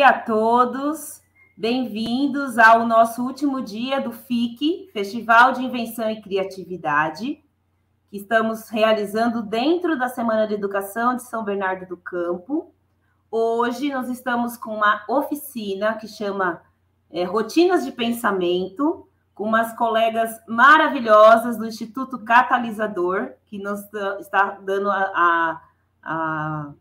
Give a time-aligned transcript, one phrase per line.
[0.00, 1.20] dia a todos.
[1.54, 7.44] Bem-vindos ao nosso último dia do FIC, Festival de Invenção e Criatividade,
[8.08, 12.72] que estamos realizando dentro da Semana de Educação de São Bernardo do Campo.
[13.30, 16.62] Hoje nós estamos com uma oficina que chama
[17.10, 23.80] é, Rotinas de Pensamento, com umas colegas maravilhosas do Instituto Catalisador, que nos
[24.18, 25.60] está dando a,
[26.02, 26.72] a,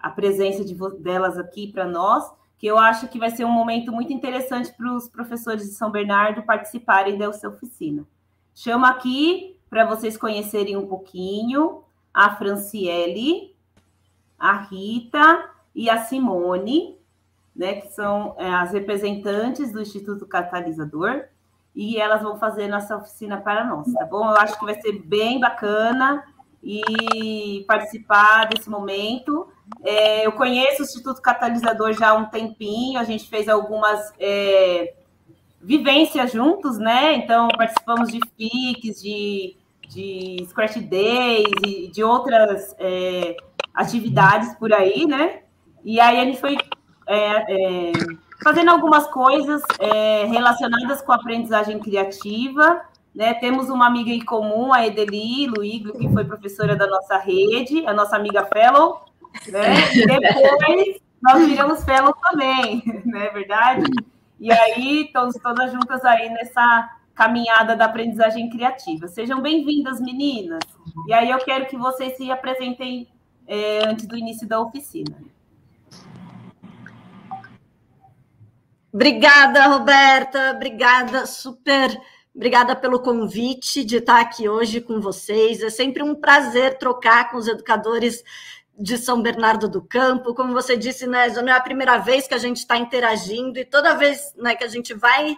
[0.00, 2.28] a, presença de, delas aqui para nós,
[2.58, 5.90] que eu acho que vai ser um momento muito interessante para os professores de São
[5.90, 8.04] Bernardo participarem dessa oficina.
[8.54, 11.82] Chamo aqui para vocês conhecerem um pouquinho
[12.12, 13.54] a Franciele,
[14.38, 16.96] a Rita e a Simone,
[17.54, 21.24] né, que são é, as representantes do Instituto Catalisador,
[21.74, 24.30] e elas vão fazer nossa oficina para nós, tá bom?
[24.30, 26.24] Eu acho que vai ser bem bacana
[26.62, 29.46] e participar desse momento.
[29.84, 34.94] É, eu conheço o Instituto Catalisador já há um tempinho, a gente fez algumas é,
[35.60, 37.14] vivências juntos, né?
[37.14, 39.56] Então, participamos de FICs, de,
[39.88, 43.36] de Scratch Days e de outras é,
[43.74, 45.40] atividades por aí, né?
[45.84, 46.56] E aí a gente foi
[47.06, 47.92] é, é,
[48.42, 52.82] fazendo algumas coisas é, relacionadas com a aprendizagem criativa.
[53.14, 53.34] Né?
[53.34, 57.94] Temos uma amiga em comum, a Edeli Luíglio, que foi professora da nossa rede, a
[57.94, 59.04] nossa amiga Fellow.
[59.48, 59.74] Né?
[59.94, 63.90] Depois nós viramos Fellow também, não é verdade?
[64.38, 69.08] E aí, estamos todas juntas aí nessa caminhada da aprendizagem criativa.
[69.08, 70.60] Sejam bem-vindas, meninas.
[71.08, 73.08] E aí eu quero que vocês se apresentem
[73.46, 75.16] é, antes do início da oficina.
[78.92, 80.52] Obrigada, Roberta.
[80.54, 81.98] Obrigada, super.
[82.34, 85.62] Obrigada pelo convite de estar aqui hoje com vocês.
[85.62, 88.22] É sempre um prazer trocar com os educadores
[88.78, 90.34] de São Bernardo do Campo.
[90.34, 93.58] Como você disse, né, já não é a primeira vez que a gente está interagindo
[93.58, 95.36] e toda vez né, que a gente vai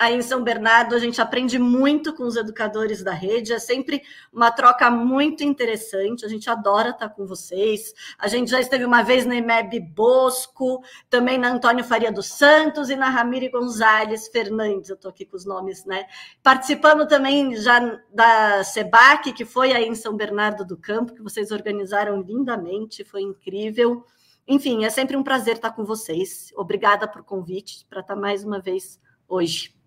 [0.00, 4.02] aí em São Bernardo, a gente aprende muito com os educadores da rede, é sempre
[4.32, 7.92] uma troca muito interessante, a gente adora estar com vocês.
[8.18, 12.88] A gente já esteve uma vez na EMEB Bosco, também na Antônio Faria dos Santos
[12.88, 16.06] e na Ramiro Gonzalez Fernandes, eu estou aqui com os nomes, né?
[16.42, 21.50] Participando também já da SEBAC, que foi aí em São Bernardo do Campo, que vocês
[21.50, 24.02] organizaram lindamente, foi incrível.
[24.48, 26.50] Enfim, é sempre um prazer estar com vocês.
[26.56, 29.78] Obrigada por convite para estar mais uma vez hoje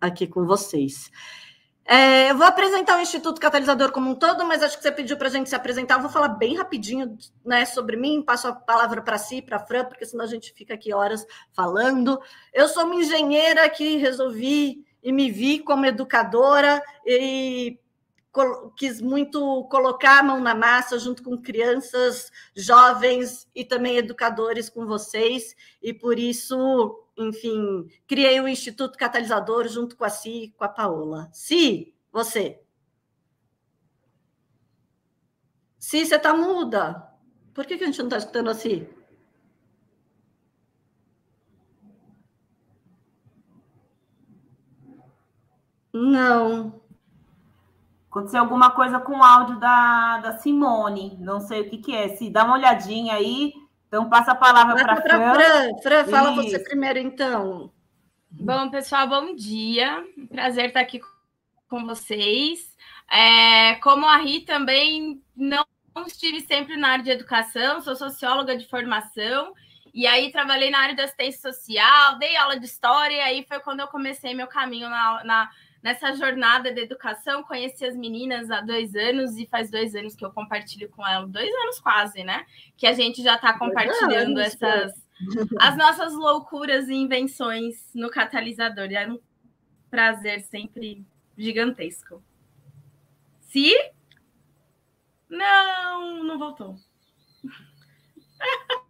[0.00, 1.10] aqui com vocês.
[1.84, 5.16] É, eu vou apresentar o Instituto Catalisador como um todo, mas acho que você pediu
[5.16, 5.96] para a gente se apresentar.
[5.96, 9.66] Eu vou falar bem rapidinho né, sobre mim, passo a palavra para si, para a
[9.66, 12.20] Fran, porque senão a gente fica aqui horas falando.
[12.54, 17.78] Eu sou uma engenheira que resolvi e me vi como educadora e
[18.76, 24.86] quis muito colocar a mão na massa junto com crianças, jovens e também educadores com
[24.86, 30.68] vocês, e por isso enfim, criei o Instituto Catalisador junto com a Si com a
[30.68, 31.28] Paola.
[31.32, 32.62] Si, você.
[35.78, 37.08] Si, você está muda.
[37.54, 38.88] Por que, que a gente não está escutando a Si?
[45.92, 46.80] Não.
[48.10, 51.16] Aconteceu alguma coisa com o áudio da, da Simone.
[51.20, 52.16] Não sei o que, que é.
[52.16, 53.52] Se dá uma olhadinha aí
[53.90, 55.34] então, passa a palavra para a Fran.
[55.34, 55.78] Fran.
[55.82, 56.42] Fran, fala Isso.
[56.42, 57.72] você primeiro, então.
[58.30, 60.04] Bom, pessoal, bom dia.
[60.28, 61.00] Prazer estar aqui
[61.68, 62.76] com vocês.
[63.10, 65.66] É, como a Ri também não
[66.06, 69.52] estive sempre na área de educação, sou socióloga de formação,
[69.92, 73.58] e aí trabalhei na área de assistência social, dei aula de história, e aí foi
[73.58, 75.50] quando eu comecei meu caminho na, na
[75.82, 80.24] nessa jornada de educação, conheci as meninas há dois anos e faz dois anos que
[80.24, 82.44] eu compartilho com elas, dois anos quase, né?
[82.76, 85.06] Que a gente já está compartilhando anos, essas
[85.58, 88.90] as nossas loucuras e invenções no catalisador.
[88.90, 89.18] E é um
[89.90, 91.04] prazer sempre
[91.36, 92.22] gigantesco.
[93.40, 93.72] Se
[95.28, 96.76] não, não voltou.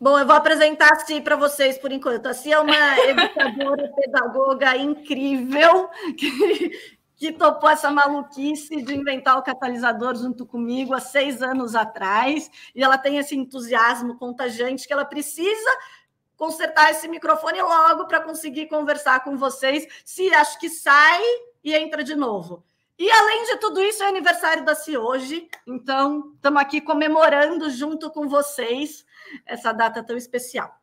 [0.00, 2.26] Bom, eu vou apresentar a Si para vocês por enquanto.
[2.26, 2.74] A Si é uma
[3.08, 5.88] educadora, pedagoga incrível
[6.18, 12.50] que, que topou essa maluquice de inventar o catalisador junto comigo há seis anos atrás.
[12.74, 15.70] E ela tem esse entusiasmo contagiante que ela precisa
[16.36, 19.86] consertar esse microfone logo para conseguir conversar com vocês.
[20.04, 21.22] Se acho que sai
[21.62, 22.64] e entra de novo.
[22.98, 28.10] E além de tudo isso, é aniversário da Si hoje, então estamos aqui comemorando junto
[28.10, 29.04] com vocês
[29.46, 30.80] essa data tão especial.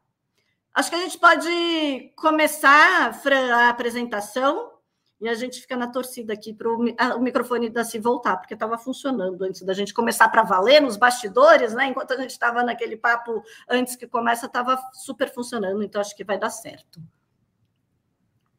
[0.74, 3.14] Acho que a gente pode começar
[3.54, 4.72] a apresentação
[5.20, 8.78] e a gente fica na torcida aqui para o microfone da se voltar, porque estava
[8.78, 11.86] funcionando antes da gente começar para valer nos bastidores, né?
[11.86, 16.24] Enquanto a gente estava naquele papo antes que começa, estava super funcionando, então acho que
[16.24, 17.00] vai dar certo.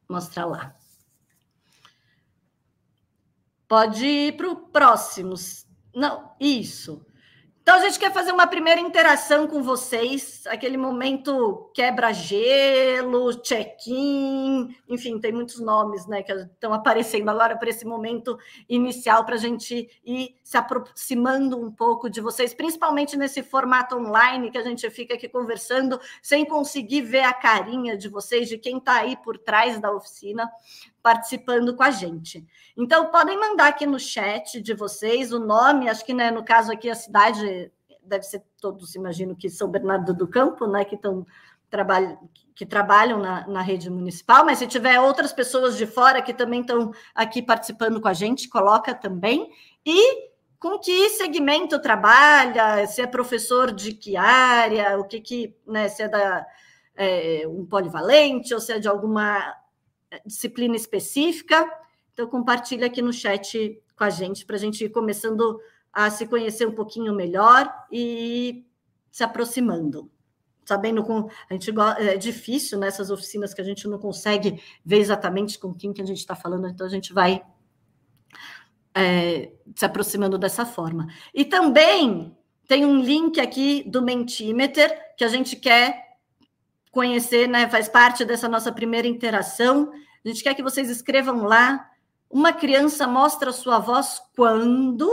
[0.09, 0.77] Mostrar lá.
[3.67, 5.35] Pode ir para o próximo.
[5.93, 7.05] Não, isso.
[7.63, 15.21] Então, a gente quer fazer uma primeira interação com vocês, aquele momento quebra-gelo, check-in, enfim,
[15.21, 18.37] tem muitos nomes né, que estão aparecendo agora para esse momento
[18.69, 24.51] inicial, para a gente ir se aproximando um pouco de vocês, principalmente nesse formato online
[24.51, 28.79] que a gente fica aqui conversando, sem conseguir ver a carinha de vocês, de quem
[28.79, 30.51] está aí por trás da oficina
[31.03, 32.47] participando com a gente.
[32.77, 36.73] Então, podem mandar aqui no chat de vocês o nome, acho que né, no caso
[36.73, 37.71] aqui a cidade
[38.05, 41.27] deve ser todos, imagino que São Bernardo do Campo, né, que estão
[41.69, 42.19] trabalham,
[42.55, 46.61] que trabalham na, na rede municipal, mas se tiver outras pessoas de fora que também
[46.61, 49.51] estão aqui participando com a gente, coloca também.
[49.85, 55.89] E com que segmento trabalha, se é professor de que área, o que que, né,
[55.89, 56.47] se é da
[56.95, 59.55] é, um polivalente ou se é de alguma
[60.27, 61.69] disciplina específica.
[62.13, 65.61] Então, compartilha aqui no chat com a gente, para a gente ir começando
[65.93, 68.65] a se conhecer um pouquinho melhor e
[69.11, 70.11] se aproximando.
[70.65, 71.29] Sabendo com.
[71.51, 75.75] A gente é difícil nessas né, oficinas que a gente não consegue ver exatamente com
[75.75, 77.43] quem que a gente está falando, então a gente vai
[78.95, 81.09] é, se aproximando dessa forma.
[81.35, 82.37] E também
[82.69, 86.12] tem um link aqui do Mentimeter que a gente quer
[86.93, 87.69] conhecer, né?
[87.69, 89.91] Faz parte dessa nossa primeira interação.
[90.25, 91.91] A gente quer que vocês escrevam lá.
[92.31, 95.11] Uma criança mostra sua voz quando?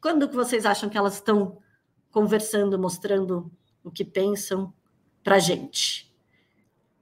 [0.00, 1.58] Quando que vocês acham que elas estão
[2.10, 3.50] conversando, mostrando
[3.82, 4.74] o que pensam
[5.22, 6.12] para a gente?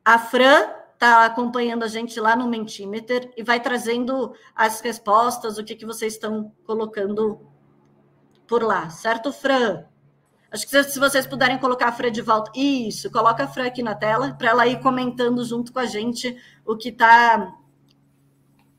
[0.05, 5.65] A Fran está acompanhando a gente lá no Mentimeter e vai trazendo as respostas, o
[5.65, 7.41] que, que vocês estão colocando
[8.47, 9.89] por lá, certo, Fran?
[10.50, 12.50] Acho que se vocês puderem colocar a Fran de volta.
[12.55, 16.37] Isso, coloca a Fran aqui na tela para ela ir comentando junto com a gente
[16.67, 17.56] o que está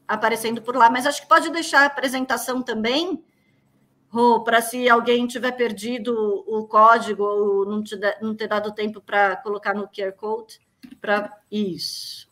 [0.05, 0.89] aparecendo por lá.
[0.89, 3.23] Mas acho que pode deixar a apresentação também,
[4.09, 6.13] Rô, para se alguém tiver perdido
[6.45, 10.59] o código ou não, te, não ter dado tempo para colocar no QR Code.
[10.99, 12.30] Para isso.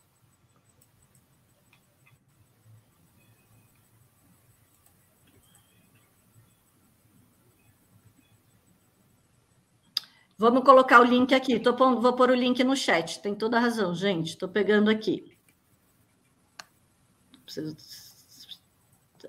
[10.40, 11.60] Vamos colocar o link aqui.
[11.60, 13.20] Tô pondo, vou pôr o link no chat.
[13.20, 14.28] Tem toda a razão, gente.
[14.28, 15.36] Estou pegando aqui.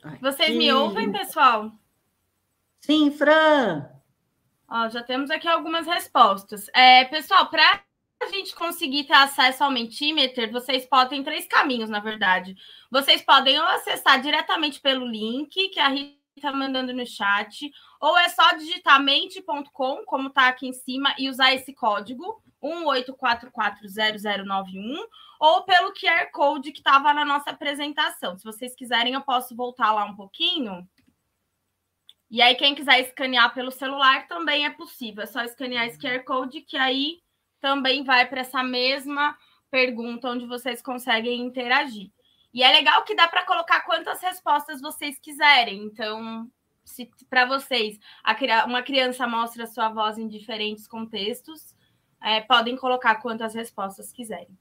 [0.02, 0.22] aqui.
[0.22, 1.70] Vocês me ouvem, pessoal?
[2.80, 3.90] Sim, Fran.
[4.70, 6.70] Ó, já temos aqui algumas respostas.
[6.74, 7.84] É, pessoal, para
[8.24, 12.56] a gente conseguir ter acesso ao Mentimeter, vocês podem três caminhos, na verdade.
[12.90, 17.70] Vocês podem acessar diretamente pelo link que a Rita está mandando no chat,
[18.02, 25.08] ou é só digitar mente.com, como está aqui em cima, e usar esse código 18440091,
[25.40, 28.36] ou pelo QR Code que estava na nossa apresentação.
[28.36, 30.90] Se vocês quiserem, eu posso voltar lá um pouquinho.
[32.30, 35.22] E aí, quem quiser escanear pelo celular também é possível.
[35.24, 37.20] É só escanear esse QR Code, que aí
[37.60, 39.38] também vai para essa mesma
[39.70, 42.10] pergunta onde vocês conseguem interagir.
[42.52, 45.84] E é legal que dá para colocar quantas respostas vocês quiserem.
[45.84, 46.50] Então,
[46.84, 51.76] se para vocês a, uma criança mostra sua voz em diferentes contextos,
[52.22, 54.58] é, podem colocar quantas respostas quiserem.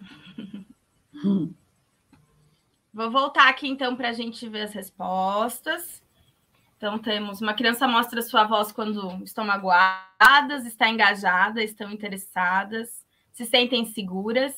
[2.93, 6.00] Vou voltar aqui então para a gente ver as respostas.
[6.81, 13.45] Então, temos uma criança mostra sua voz quando estão magoadas, está engajada, estão interessadas, se
[13.45, 14.55] sentem seguras.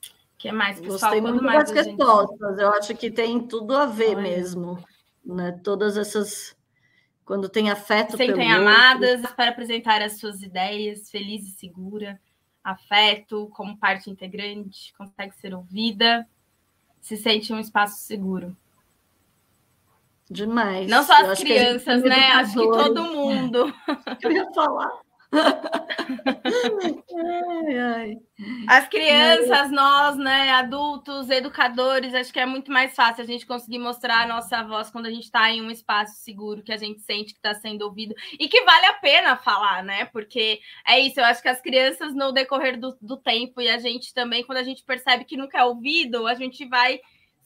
[0.00, 1.12] O que mais, pessoal?
[1.12, 2.50] Gostei muito das respostas.
[2.52, 2.62] Gente...
[2.62, 4.22] Eu acho que tem tudo a ver Olha.
[4.22, 4.82] mesmo.
[5.22, 5.52] Né?
[5.62, 6.58] Todas essas
[7.30, 9.36] quando tem afeto Sentem pelo amadas outro.
[9.36, 12.20] para apresentar as suas ideias, feliz e segura,
[12.62, 16.26] afeto como parte integrante, consegue ser ouvida,
[17.00, 18.56] se sente um espaço seguro.
[20.28, 20.90] Demais.
[20.90, 22.32] Não só as crianças, né?
[22.32, 23.72] Acho que todo mundo.
[24.20, 24.90] Eu ia falar.
[25.32, 25.44] Ai,
[27.78, 28.16] ai.
[28.68, 33.78] As crianças, nós, né, adultos, educadores, acho que é muito mais fácil a gente conseguir
[33.78, 37.00] mostrar a nossa voz quando a gente está em um espaço seguro, que a gente
[37.02, 40.06] sente que está sendo ouvido e que vale a pena falar, né?
[40.06, 43.78] Porque é isso, eu acho que as crianças, no decorrer do, do tempo, e a
[43.78, 47.00] gente também, quando a gente percebe que nunca é ouvido, a gente vai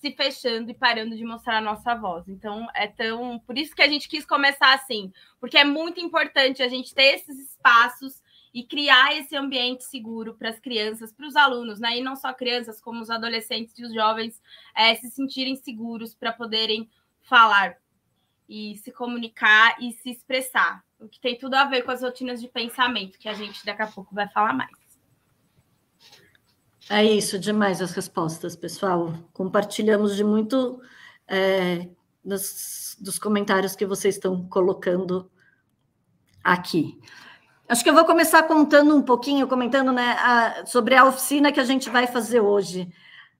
[0.05, 2.29] se fechando e parando de mostrar a nossa voz.
[2.29, 3.39] Então, é tão.
[3.39, 7.15] Por isso que a gente quis começar assim, porque é muito importante a gente ter
[7.15, 11.99] esses espaços e criar esse ambiente seguro para as crianças, para os alunos, né?
[11.99, 14.43] E não só crianças, como os adolescentes e os jovens
[14.77, 16.89] é, se sentirem seguros para poderem
[17.23, 17.79] falar
[18.47, 20.85] e se comunicar e se expressar.
[21.01, 23.83] O que tem tudo a ver com as rotinas de pensamento, que a gente daqui
[23.83, 24.84] a pouco vai falar mais.
[26.91, 29.15] É isso, demais as respostas, pessoal.
[29.33, 30.81] Compartilhamos de muito
[31.27, 31.89] é,
[32.23, 35.31] dos, dos comentários que vocês estão colocando
[36.43, 37.01] aqui.
[37.67, 41.61] Acho que eu vou começar contando um pouquinho, comentando né, a, sobre a oficina que
[41.61, 42.93] a gente vai fazer hoje.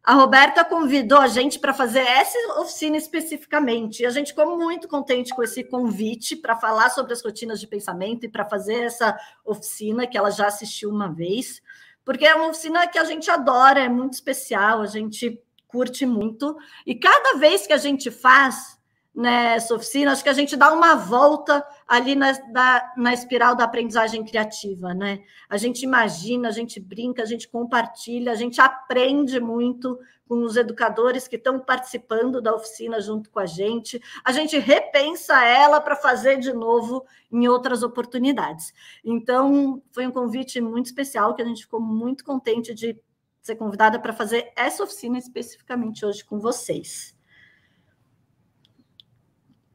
[0.03, 4.03] A Roberta convidou a gente para fazer essa oficina especificamente.
[4.03, 7.67] E a gente ficou muito contente com esse convite para falar sobre as rotinas de
[7.67, 11.61] pensamento e para fazer essa oficina que ela já assistiu uma vez
[12.05, 16.57] porque é uma oficina que a gente adora, é muito especial, a gente curte muito.
[16.87, 18.79] E cada vez que a gente faz
[19.15, 23.65] nessa oficina, acho que a gente dá uma volta ali na, da, na espiral da
[23.65, 25.21] aprendizagem criativa, né?
[25.49, 30.57] A gente imagina, a gente brinca, a gente compartilha, a gente aprende muito com os
[30.57, 34.03] educadores que estão participando da oficina junto com a gente.
[34.25, 38.73] A gente repensa ela para fazer de novo em outras oportunidades.
[39.05, 42.99] Então, foi um convite muito especial que a gente ficou muito contente de
[43.43, 47.14] ser convidada para fazer essa oficina especificamente hoje com vocês.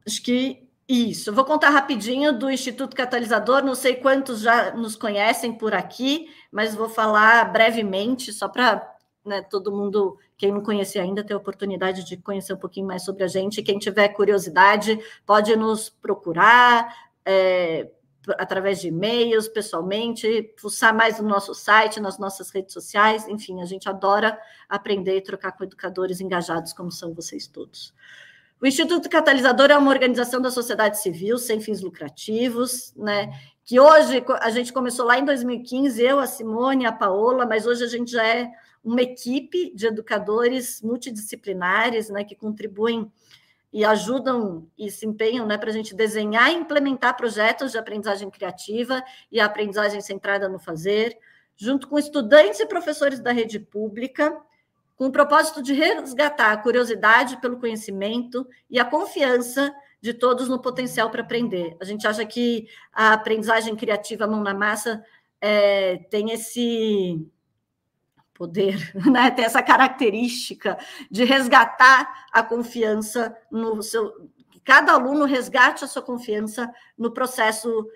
[0.06, 1.32] Acho que isso.
[1.32, 3.62] Vou contar rapidinho do Instituto Catalisador.
[3.62, 8.90] Não sei quantos já nos conhecem por aqui, mas vou falar brevemente, só para
[9.24, 13.04] né, todo mundo, quem não conhecia ainda, ter a oportunidade de conhecer um pouquinho mais
[13.04, 13.62] sobre a gente.
[13.62, 16.92] Quem tiver curiosidade, pode nos procurar
[17.24, 17.88] é,
[18.38, 23.28] através de e-mails, pessoalmente, fuçar mais no nosso site, nas nossas redes sociais.
[23.28, 24.38] Enfim, a gente adora
[24.68, 27.94] aprender e trocar com educadores engajados, como são vocês todos.
[28.62, 33.32] O Instituto Catalisador é uma organização da sociedade civil sem fins lucrativos, né?
[33.64, 37.84] Que hoje a gente começou lá em 2015, eu, a Simone, a Paola, mas hoje
[37.84, 38.50] a gente já é
[38.84, 43.10] uma equipe de educadores multidisciplinares, né, que contribuem
[43.72, 48.28] e ajudam e se empenham né, para a gente desenhar e implementar projetos de aprendizagem
[48.30, 51.16] criativa e aprendizagem centrada no fazer,
[51.56, 54.36] junto com estudantes e professores da rede pública,
[55.00, 60.60] com o propósito de resgatar a curiosidade pelo conhecimento e a confiança de todos no
[60.60, 61.74] potencial para aprender.
[61.80, 65.02] A gente acha que a aprendizagem criativa mão na massa
[65.40, 67.26] é, tem esse
[68.34, 70.76] poder, né, tem essa característica
[71.10, 74.28] de resgatar a confiança no seu.
[74.62, 77.88] Cada aluno resgate a sua confiança no processo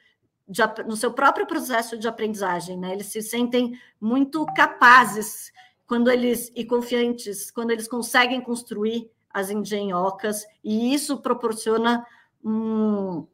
[0.48, 2.92] de, no seu próprio processo de aprendizagem, né?
[2.92, 5.52] Eles se sentem muito capazes
[5.86, 12.06] quando eles e confiantes quando eles conseguem construir as engenhocas e isso proporciona
[12.44, 13.26] um,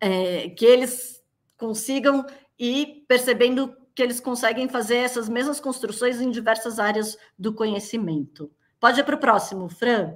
[0.00, 1.22] é, que eles
[1.56, 2.24] consigam
[2.58, 8.50] ir percebendo que eles conseguem fazer essas mesmas construções em diversas áreas do conhecimento.
[8.78, 10.14] Pode ir para o próximo, Fran.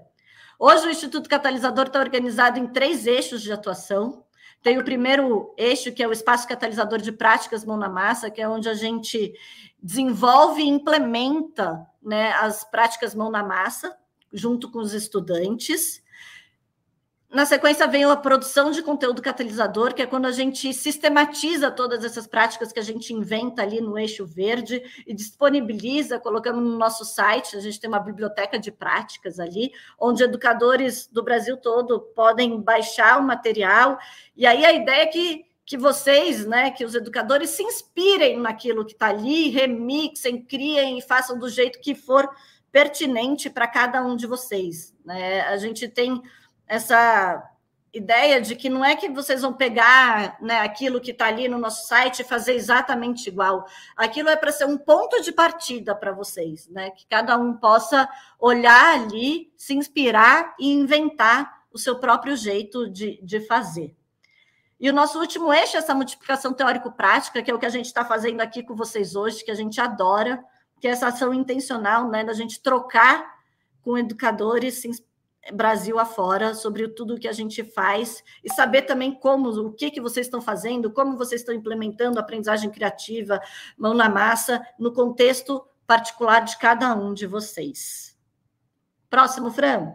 [0.58, 4.22] Hoje o Instituto Catalisador está organizado em três eixos de atuação.
[4.62, 8.42] Tem o primeiro eixo, que é o espaço catalisador de práticas mão na massa, que
[8.42, 9.32] é onde a gente
[9.82, 13.96] desenvolve e implementa né, as práticas mão na massa,
[14.32, 16.02] junto com os estudantes.
[17.30, 22.04] Na sequência vem a produção de conteúdo catalisador, que é quando a gente sistematiza todas
[22.04, 27.04] essas práticas que a gente inventa ali no eixo verde e disponibiliza, colocamos no nosso
[27.04, 27.56] site.
[27.56, 33.20] A gente tem uma biblioteca de práticas ali, onde educadores do Brasil todo podem baixar
[33.20, 33.96] o material.
[34.37, 38.84] E aí a ideia é que, que vocês, né, que os educadores se inspirem naquilo
[38.84, 42.28] que está ali, remixem, criem e façam do jeito que for
[42.72, 44.92] pertinente para cada um de vocês.
[45.04, 45.42] Né?
[45.42, 46.20] A gente tem
[46.70, 47.50] essa
[47.92, 51.58] ideia de que não é que vocês vão pegar né, aquilo que está ali no
[51.58, 53.66] nosso site e fazer exatamente igual.
[53.96, 56.90] Aquilo é para ser um ponto de partida para vocês, né?
[56.90, 58.08] Que cada um possa
[58.38, 63.92] olhar ali, se inspirar e inventar o seu próprio jeito de, de fazer.
[64.78, 67.86] E o nosso último eixo é essa multiplicação teórico-prática, que é o que a gente
[67.86, 70.40] está fazendo aqui com vocês hoje, que a gente adora,
[70.80, 73.40] que é essa ação intencional, né, da gente trocar
[73.82, 74.88] com educadores, se
[75.52, 79.90] Brasil afora sobre tudo o que a gente faz e saber também como, o que,
[79.90, 83.40] que vocês estão fazendo, como vocês estão implementando a aprendizagem criativa,
[83.76, 88.16] mão na massa, no contexto particular de cada um de vocês.
[89.09, 89.92] Próximo, Fran.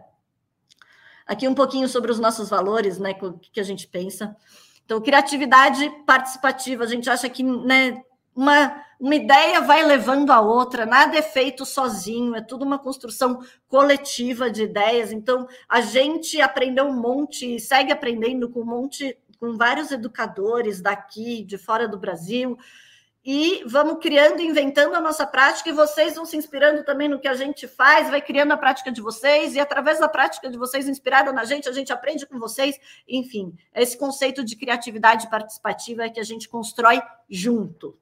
[1.26, 3.16] Aqui um pouquinho sobre os nossos valores, né?
[3.22, 4.36] O que a gente pensa.
[4.84, 8.04] Então, criatividade participativa, a gente acha que né,
[8.36, 13.40] uma, uma ideia vai levando a outra, nada é feito sozinho, é tudo uma construção
[13.66, 15.10] coletiva de ideias.
[15.10, 21.42] Então, a gente aprendeu um monte, segue aprendendo com um monte, com vários educadores daqui,
[21.42, 22.58] de fora do Brasil,
[23.28, 27.26] e vamos criando, inventando a nossa prática, e vocês vão se inspirando também no que
[27.26, 30.86] a gente faz, vai criando a prática de vocês, e através da prática de vocês,
[30.88, 32.78] inspirada na gente, a gente aprende com vocês,
[33.08, 37.98] enfim, esse conceito de criatividade participativa é que a gente constrói junto.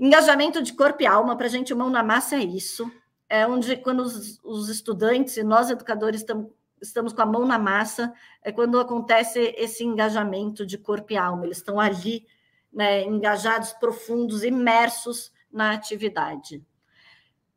[0.00, 2.90] Engajamento de corpo e alma, para a gente, mão na massa é isso.
[3.28, 7.58] É onde, quando os, os estudantes e nós, educadores, estamos, estamos com a mão na
[7.58, 8.10] massa,
[8.42, 11.44] é quando acontece esse engajamento de corpo e alma.
[11.44, 12.26] Eles estão ali,
[12.72, 16.64] né, engajados, profundos, imersos na atividade.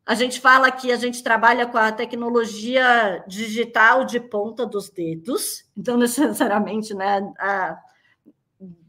[0.06, 5.64] A gente fala que a gente trabalha com a tecnologia digital de ponta dos dedos,
[5.78, 7.80] então, necessariamente, né, a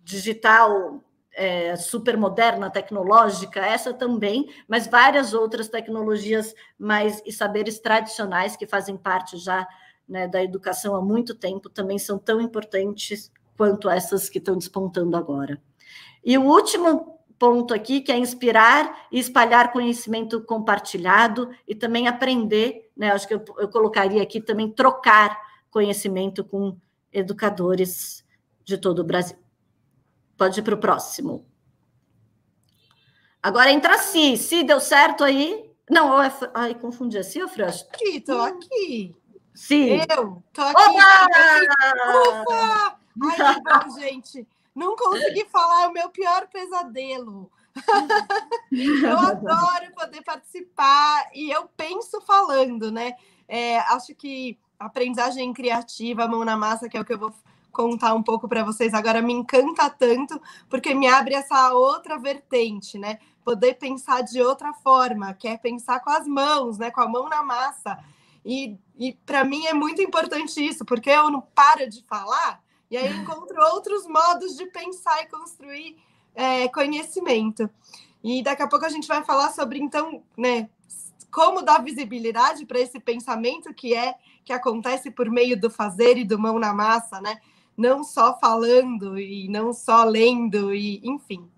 [0.02, 1.03] digital
[1.34, 8.66] é, super moderna, tecnológica, essa também, mas várias outras tecnologias mais e saberes tradicionais que
[8.66, 9.66] fazem parte já
[10.08, 15.16] né, da educação há muito tempo também são tão importantes quanto essas que estão despontando
[15.16, 15.60] agora.
[16.24, 22.90] E o último ponto aqui, que é inspirar e espalhar conhecimento compartilhado e também aprender,
[22.96, 23.10] né?
[23.10, 25.38] Acho que eu, eu colocaria aqui também trocar
[25.70, 26.76] conhecimento com
[27.12, 28.24] educadores
[28.64, 29.43] de todo o Brasil.
[30.36, 31.46] Pode ir para o próximo.
[33.42, 34.36] Agora entra Si.
[34.36, 35.70] Si, deu certo aí?
[35.90, 36.32] Não, é...
[36.54, 37.18] ai, confundi.
[37.18, 37.68] É Si ou Fran?
[37.68, 39.14] Aqui, tô aqui.
[39.54, 40.00] Sim.
[40.00, 40.80] Eu tô aqui.
[40.80, 41.26] Opa!
[42.30, 42.96] Ufa!
[43.22, 43.60] Ai, que
[43.90, 44.48] bom, gente.
[44.74, 47.50] Não consegui falar, é o meu pior pesadelo.
[48.72, 53.12] eu adoro poder participar e eu penso falando, né?
[53.46, 57.32] É, acho que aprendizagem criativa, mão na massa, que é o que eu vou
[57.74, 62.96] contar um pouco para vocês agora me encanta tanto, porque me abre essa outra vertente,
[62.96, 63.18] né?
[63.44, 66.90] Poder pensar de outra forma, que é pensar com as mãos, né?
[66.90, 67.98] Com a mão na massa.
[68.44, 72.96] E, e para mim é muito importante isso, porque eu não paro de falar e
[72.96, 75.96] aí encontro outros modos de pensar e construir
[76.34, 77.68] é, conhecimento.
[78.22, 80.68] E daqui a pouco a gente vai falar sobre, então, né,
[81.30, 86.24] como dar visibilidade para esse pensamento que é que acontece por meio do fazer e
[86.24, 87.40] do mão na massa, né?
[87.76, 91.48] Não só falando e não só lendo, e enfim.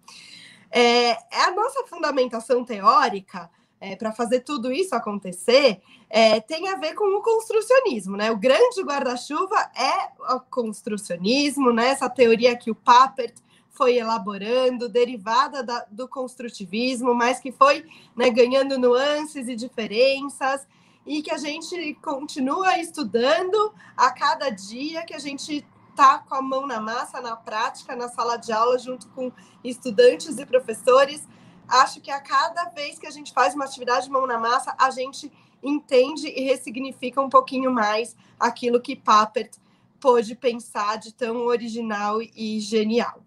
[0.70, 3.50] É, é a nossa fundamentação teórica
[3.80, 8.30] é, para fazer tudo isso acontecer é, tem a ver com o construcionismo, né?
[8.30, 11.88] O grande guarda-chuva é o construcionismo, né?
[11.88, 13.34] Essa teoria que o Papert
[13.70, 17.84] foi elaborando, derivada da, do construtivismo, mas que foi
[18.16, 20.66] né, ganhando nuances e diferenças,
[21.06, 25.64] e que a gente continua estudando a cada dia que a gente
[25.96, 29.32] está com a mão na massa, na prática, na sala de aula, junto com
[29.64, 31.26] estudantes e professores.
[31.66, 34.90] Acho que a cada vez que a gente faz uma atividade mão na massa, a
[34.90, 35.32] gente
[35.62, 39.56] entende e ressignifica um pouquinho mais aquilo que Papert
[39.98, 43.22] pôde pensar de tão original e genial.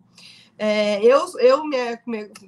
[0.58, 1.78] É, eu, eu me,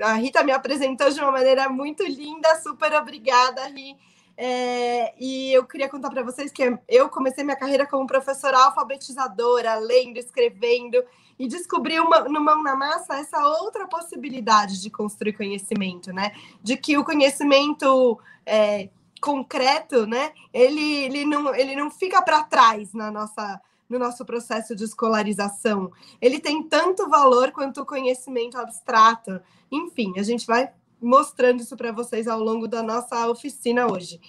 [0.01, 4.10] a Rita me apresentou de uma maneira muito linda, super obrigada, Rita
[4.43, 9.75] é, e eu queria contar para vocês que eu comecei minha carreira como professora alfabetizadora,
[9.75, 10.97] lendo, escrevendo,
[11.37, 16.31] e descobri uma, no Mão na Massa essa outra possibilidade de construir conhecimento, né?
[16.59, 18.89] De que o conhecimento é,
[19.21, 20.31] concreto, né?
[20.51, 25.91] Ele, ele, não, ele não fica para trás na nossa no nosso processo de escolarização.
[26.21, 29.39] Ele tem tanto valor quanto o conhecimento abstrato.
[29.69, 30.71] Enfim, a gente vai
[31.01, 34.19] mostrando isso para vocês ao longo da nossa oficina hoje.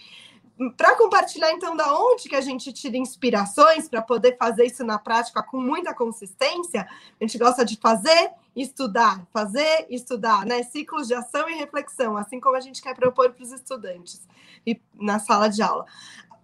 [0.77, 4.99] Para compartilhar, então, da onde que a gente tira inspirações para poder fazer isso na
[4.99, 6.87] prática com muita consistência,
[7.21, 10.63] a gente gosta de fazer, estudar, fazer, estudar, né?
[10.63, 14.29] Ciclos de ação e reflexão, assim como a gente quer propor para os estudantes
[14.67, 15.87] e na sala de aula.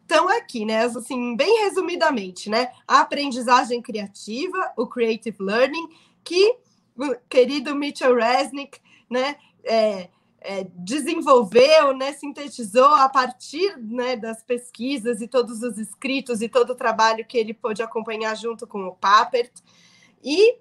[0.05, 5.87] Então, aqui, né, assim, bem resumidamente, né, a aprendizagem criativa, o creative learning,
[6.25, 6.57] que
[6.97, 10.09] o querido Mitchell Resnick, né, é,
[10.41, 16.71] é, desenvolveu, né, sintetizou a partir né, das pesquisas e todos os escritos e todo
[16.71, 19.51] o trabalho que ele pôde acompanhar junto com o Papert.
[20.23, 20.57] E,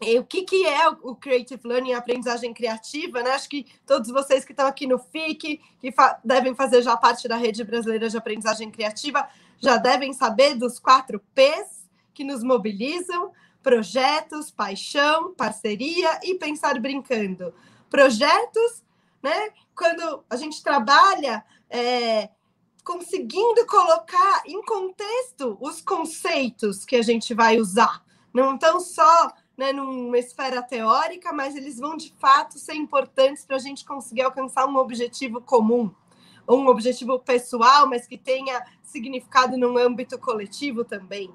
[0.00, 3.22] e o que, que é o Creative Learning, a aprendizagem criativa?
[3.22, 3.30] Né?
[3.30, 7.28] Acho que todos vocês que estão aqui no FIC, que fa devem fazer já parte
[7.28, 9.28] da Rede Brasileira de Aprendizagem Criativa,
[9.60, 17.52] já devem saber dos quatro P's que nos mobilizam: projetos, paixão, parceria e pensar brincando.
[17.90, 18.84] Projetos,
[19.22, 19.50] né?
[19.74, 22.30] Quando a gente trabalha é,
[22.84, 28.02] conseguindo colocar em contexto os conceitos que a gente vai usar.
[28.32, 33.56] Não tão só né, numa esfera teórica, mas eles vão de fato ser importantes para
[33.56, 35.90] a gente conseguir alcançar um objetivo comum,
[36.46, 41.30] ou um objetivo pessoal, mas que tenha significado num âmbito coletivo também.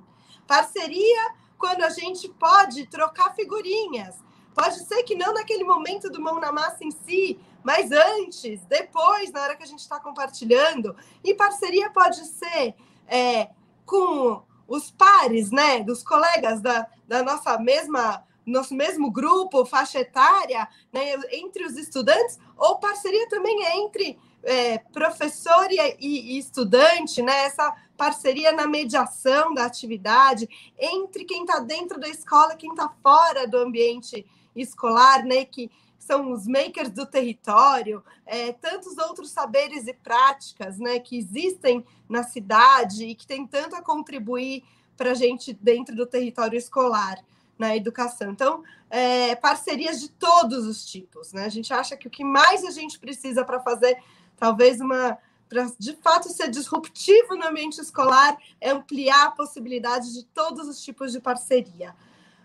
[0.47, 4.15] Parceria, quando a gente pode trocar figurinhas.
[4.53, 9.31] Pode ser que não naquele momento do mão na massa em si, mas antes, depois,
[9.31, 10.95] na hora que a gente está compartilhando.
[11.23, 12.75] E parceria pode ser
[13.07, 13.49] é,
[13.85, 20.67] com os pares, né, dos colegas da, da nossa mesma nosso mesmo grupo, faixa etária,
[20.91, 27.45] né, entre os estudantes, ou parceria também é entre é, professor e, e, estudante, né,
[27.45, 32.89] essa parceria na mediação da atividade, entre quem está dentro da escola e quem está
[33.01, 39.87] fora do ambiente escolar, né, que são os makers do território, é, tantos outros saberes
[39.87, 44.63] e práticas né, que existem na cidade e que tem tanto a contribuir
[44.97, 47.23] para a gente dentro do território escolar,
[47.57, 48.31] na educação.
[48.31, 51.33] Então, é, parcerias de todos os tipos.
[51.33, 51.45] Né?
[51.45, 53.97] A gente acha que o que mais a gente precisa para fazer,
[54.37, 55.17] talvez, uma.
[55.49, 60.81] Para de fato ser disruptivo no ambiente escolar, é ampliar a possibilidade de todos os
[60.81, 61.93] tipos de parceria.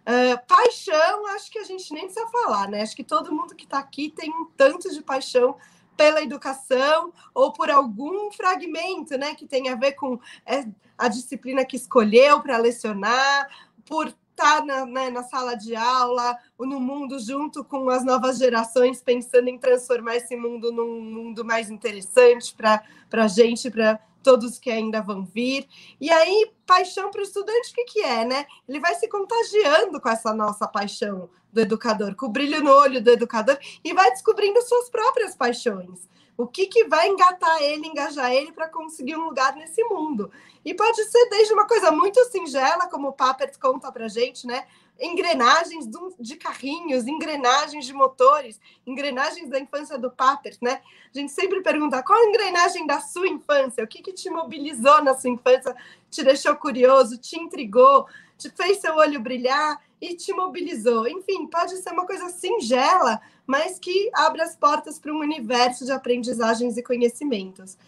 [0.09, 2.81] Uh, paixão, acho que a gente nem precisa falar, né?
[2.81, 5.55] Acho que todo mundo que está aqui tem um tanto de paixão
[5.99, 10.64] pela educação ou por algum fragmento, né, que tem a ver com é,
[10.97, 13.49] a disciplina que escolheu para lecionar,
[13.85, 18.05] por estar tá na, né, na sala de aula, ou no mundo junto com as
[18.05, 22.81] novas gerações, pensando em transformar esse mundo num mundo mais interessante para
[23.12, 25.67] a gente, para todos que ainda vão vir.
[25.99, 28.45] E aí, paixão para o estudante, o que, que é, né?
[28.69, 33.03] Ele vai se contagiando com essa nossa paixão do educador, com o brilho no olho
[33.03, 36.07] do educador, e vai descobrindo suas próprias paixões.
[36.37, 40.31] O que, que vai engatar ele, engajar ele para conseguir um lugar nesse mundo?
[40.62, 44.67] E pode ser desde uma coisa muito singela, como o Papert conta para gente, né?
[44.99, 45.87] Engrenagens
[46.19, 50.83] de carrinhos, engrenagens de motores, engrenagens da infância do Papert, né?
[51.15, 55.03] A gente sempre pergunta qual a engrenagem da sua infância, o que, que te mobilizou
[55.03, 55.75] na sua infância,
[56.11, 58.07] te deixou curioso, te intrigou,
[58.37, 61.07] te fez seu olho brilhar e te mobilizou.
[61.07, 65.93] Enfim, pode ser uma coisa singela, mas que abre as portas para um universo de
[65.93, 67.79] aprendizagens e conhecimentos.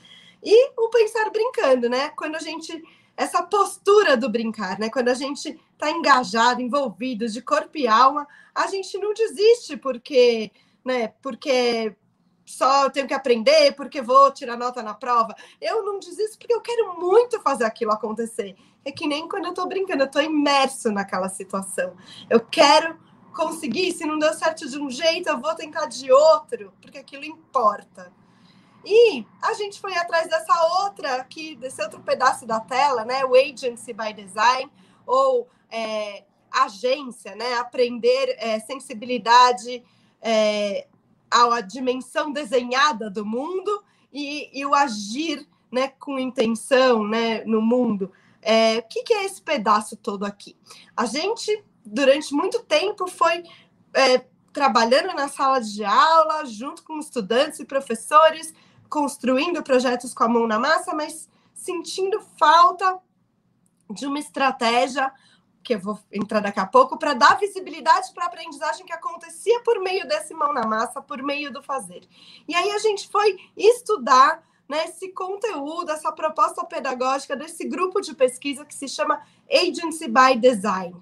[0.43, 2.11] E o pensar brincando, né?
[2.11, 2.83] Quando a gente
[3.17, 4.89] essa postura do brincar, né?
[4.89, 10.51] Quando a gente está engajado, envolvido, de corpo e alma, a gente não desiste porque,
[10.85, 11.09] né?
[11.23, 11.95] Porque
[12.51, 15.35] só eu tenho que aprender, porque vou tirar nota na prova.
[15.61, 18.57] Eu não desisto porque eu quero muito fazer aquilo acontecer.
[18.85, 21.97] É que nem quando eu estou brincando, eu estou imerso naquela situação.
[22.29, 22.99] Eu quero
[23.33, 27.25] conseguir, se não deu certo de um jeito, eu vou tentar de outro, porque aquilo
[27.25, 28.13] importa.
[28.85, 33.25] E a gente foi atrás dessa outra aqui, desse outro pedaço da tela, né?
[33.25, 34.71] O Agency by Design,
[35.07, 37.55] ou é, agência, né?
[37.55, 39.85] Aprender é, sensibilidade
[40.21, 40.87] é,
[41.31, 48.11] à dimensão desenhada do mundo e, e, o agir né, com intenção né, no mundo.
[48.43, 50.57] É, o que, que é esse pedaço todo aqui?
[50.97, 53.45] A gente, durante muito tempo, foi
[53.95, 58.53] é, trabalhando na sala de aula, junto com estudantes e professores,
[58.91, 62.99] construindo projetos com a mão na massa, mas sentindo falta
[63.89, 65.13] de uma estratégia
[65.63, 69.63] que eu vou entrar daqui a pouco para dar visibilidade para a aprendizagem que acontecia
[69.63, 72.03] por meio desse mão na massa, por meio do fazer.
[72.49, 78.15] E aí a gente foi estudar né, esse conteúdo, essa proposta pedagógica desse grupo de
[78.15, 80.97] pesquisa que se chama Agency by Design.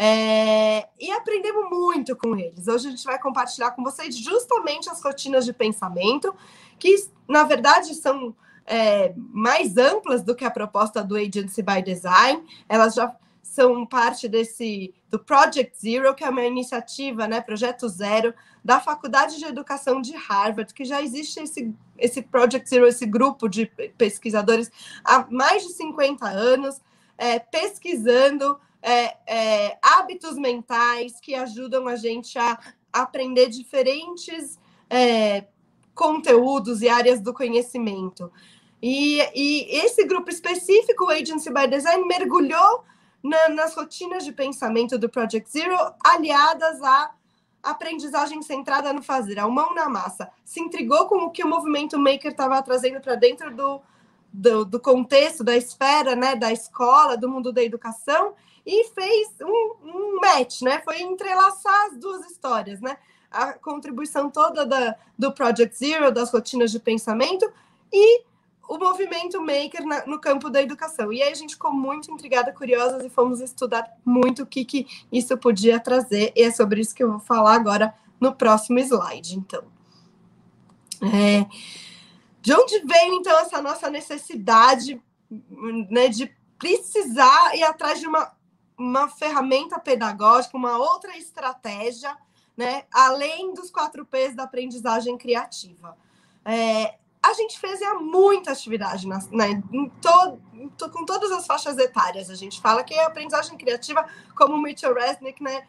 [0.00, 2.68] É, e aprendemos muito com eles.
[2.68, 6.32] Hoje a gente vai compartilhar com vocês justamente as rotinas de pensamento
[6.78, 6.94] que
[7.26, 8.32] na verdade são
[8.64, 12.46] é, mais amplas do que a proposta do Agency by Design.
[12.68, 18.32] Elas já são parte desse do Project Zero, que é uma iniciativa, né, Projeto Zero,
[18.64, 23.48] da Faculdade de Educação de Harvard, que já existe esse, esse Project Zero, esse grupo
[23.48, 23.66] de
[23.98, 24.70] pesquisadores
[25.02, 26.80] há mais de 50 anos,
[27.16, 32.58] é, pesquisando é, é, hábitos mentais que ajudam a gente a
[32.92, 35.46] aprender diferentes é,
[35.94, 38.30] conteúdos e áreas do conhecimento.
[38.80, 42.84] E, e esse grupo específico, o Agency by Design, mergulhou
[43.22, 47.10] na, nas rotinas de pensamento do Project Zero, aliadas à
[47.62, 50.30] aprendizagem centrada no fazer, ao mão na massa.
[50.44, 53.80] Se intrigou com o que o movimento maker estava trazendo para dentro do,
[54.32, 58.34] do, do, contexto, da esfera, né, da escola, do mundo da educação,
[58.70, 60.82] e fez um, um match, né?
[60.84, 62.98] Foi entrelaçar as duas histórias, né?
[63.30, 67.50] A contribuição toda da, do Project Zero, das rotinas de pensamento,
[67.90, 68.22] e
[68.68, 71.10] o movimento maker na, no campo da educação.
[71.10, 74.86] E aí a gente ficou muito intrigada, curiosa e fomos estudar muito o que, que
[75.10, 76.30] isso podia trazer.
[76.36, 79.34] E é sobre isso que eu vou falar agora no próximo slide.
[79.38, 79.64] Então,
[81.10, 81.46] é,
[82.42, 85.00] de onde veio então essa nossa necessidade
[85.90, 88.36] né, de precisar ir atrás de uma,
[88.78, 92.16] uma ferramenta pedagógica, uma outra estratégia,
[92.56, 95.96] né, além dos quatro P's da aprendizagem criativa?
[96.44, 100.38] É, a gente fez é muita atividade na, em to,
[100.76, 102.30] to, com todas as faixas etárias.
[102.30, 105.66] A gente fala que a aprendizagem criativa, como o Mitchell Resnick, né,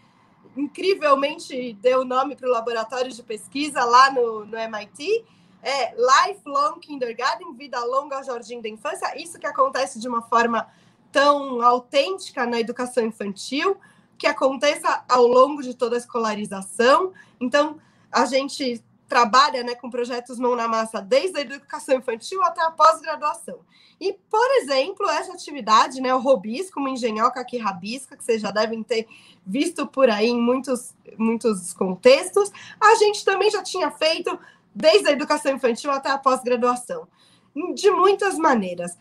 [0.55, 5.25] incrivelmente deu nome para o laboratório de pesquisa lá no, no MIT,
[5.61, 9.21] é Lifelong Kindergarten, vida longa ao jardim da infância.
[9.21, 10.67] Isso que acontece de uma forma
[11.11, 13.77] tão autêntica na educação infantil,
[14.17, 17.13] que aconteça ao longo de toda a escolarização.
[17.39, 17.79] Então,
[18.11, 22.69] a gente trabalha né, com projetos mão na massa desde a educação infantil até a
[22.69, 23.59] pós-graduação.
[23.99, 28.51] E, por exemplo, essa atividade, né, o Robisco, uma engenhoca que rabisca, que vocês já
[28.51, 29.07] devem ter
[29.45, 34.39] visto por aí em muitos, muitos contextos, a gente também já tinha feito
[34.73, 37.07] desde a educação infantil até a pós-graduação,
[37.73, 38.95] de muitas maneiras.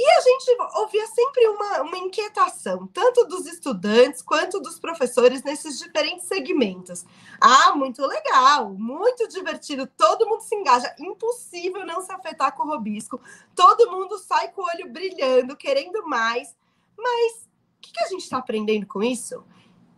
[0.00, 5.76] E a gente ouvia sempre uma, uma inquietação, tanto dos estudantes quanto dos professores nesses
[5.76, 7.04] diferentes segmentos.
[7.40, 12.68] Ah, muito legal, muito divertido, todo mundo se engaja, impossível não se afetar com o
[12.68, 13.20] robisco,
[13.56, 16.56] todo mundo sai com o olho brilhando, querendo mais.
[16.96, 19.42] Mas o que, que a gente está aprendendo com isso?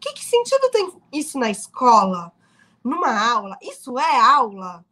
[0.01, 2.33] Que, que sentido tem isso na escola?
[2.83, 3.59] Numa aula?
[3.61, 4.83] Isso é aula?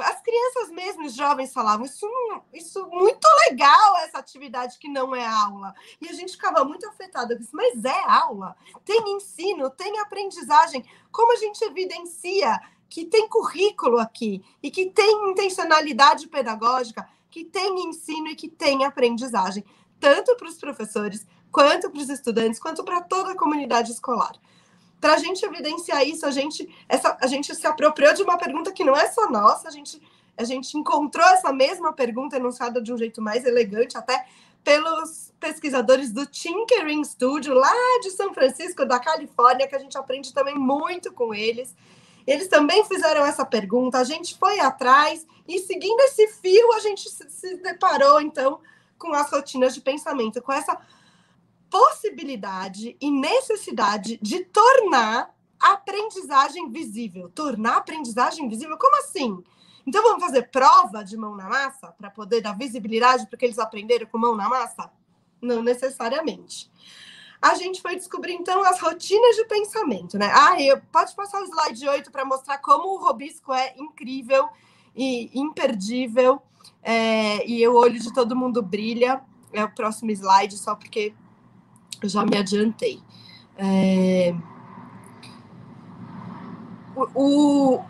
[0.00, 2.06] As crianças mesmo, os jovens falavam, isso,
[2.52, 5.74] isso muito legal, essa atividade que não é aula.
[6.00, 10.84] E a gente ficava muito afetada com isso, mas é aula, tem ensino, tem aprendizagem.
[11.10, 17.86] Como a gente evidencia que tem currículo aqui e que tem intencionalidade pedagógica, que tem
[17.86, 19.64] ensino e que tem aprendizagem,
[20.00, 24.32] tanto para os professores, quanto para os estudantes, quanto para toda a comunidade escolar
[25.00, 28.72] para a gente evidenciar isso, a gente, essa, a gente se apropriou de uma pergunta
[28.72, 30.00] que não é só nossa, a gente,
[30.36, 34.26] a gente encontrou essa mesma pergunta enunciada de um jeito mais elegante, até
[34.64, 40.34] pelos pesquisadores do Tinkering Studio, lá de São Francisco, da Califórnia, que a gente aprende
[40.34, 41.74] também muito com eles.
[42.26, 47.08] Eles também fizeram essa pergunta, a gente foi atrás e, seguindo esse fio, a gente
[47.08, 48.60] se, se deparou, então,
[48.98, 50.78] com as rotinas de pensamento, com essa
[51.70, 57.28] possibilidade e necessidade de tornar aprendizagem visível.
[57.30, 58.78] Tornar aprendizagem visível?
[58.78, 59.42] Como assim?
[59.86, 64.06] Então vamos fazer prova de mão na massa para poder dar visibilidade porque eles aprenderam
[64.06, 64.90] com mão na massa?
[65.40, 66.70] Não necessariamente.
[67.40, 70.30] A gente foi descobrir então as rotinas de pensamento, né?
[70.34, 74.48] Ah, eu, pode passar o slide 8 para mostrar como o Robisco é incrível
[74.94, 76.42] e imperdível.
[76.82, 79.22] É, e o olho de todo mundo brilha.
[79.52, 81.14] É o próximo slide, só porque
[82.06, 83.00] eu já me adiantei.
[83.56, 84.34] É...
[86.94, 87.84] O, o,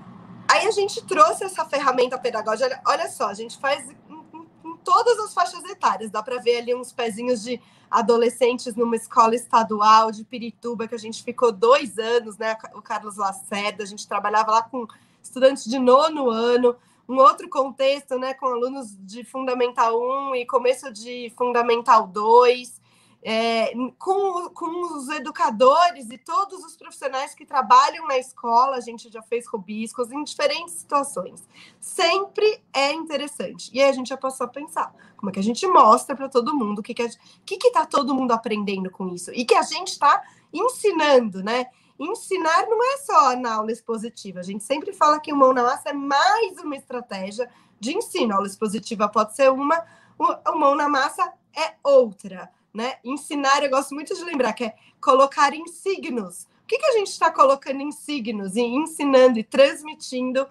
[0.48, 2.80] Aí a gente trouxe essa ferramenta pedagógica.
[2.86, 6.10] Olha só, a gente faz em, em todas as faixas etárias.
[6.10, 10.98] Dá para ver ali uns pezinhos de adolescentes numa escola estadual de Pirituba, que a
[10.98, 12.56] gente ficou dois anos, né?
[12.74, 14.86] O Carlos Lacerda, a gente trabalhava lá com
[15.22, 16.74] estudantes de nono ano,
[17.06, 18.32] um outro contexto, né?
[18.32, 22.80] Com alunos de Fundamental 1 e começo de Fundamental 2
[23.22, 29.10] é, com, com os educadores e todos os profissionais que trabalham na escola, a gente
[29.10, 31.46] já fez robiscos em diferentes situações.
[31.80, 33.70] Sempre é interessante.
[33.74, 36.28] E aí a gente já passou a pensar como é que a gente mostra para
[36.28, 39.54] todo mundo o que está que, que tá todo mundo aprendendo com isso e que
[39.54, 41.66] a gente está ensinando, né?
[41.98, 44.38] Ensinar não é só na aula expositiva.
[44.38, 47.50] A gente sempre fala que o mão na massa é mais uma estratégia
[47.80, 48.32] de ensino.
[48.32, 49.84] A aula expositiva pode ser uma,
[50.16, 52.96] o mão na massa é outra né?
[53.04, 56.44] Ensinar, eu gosto muito de lembrar, que é colocar em signos.
[56.62, 60.46] O que, que a gente está colocando em signos e ensinando e transmitindo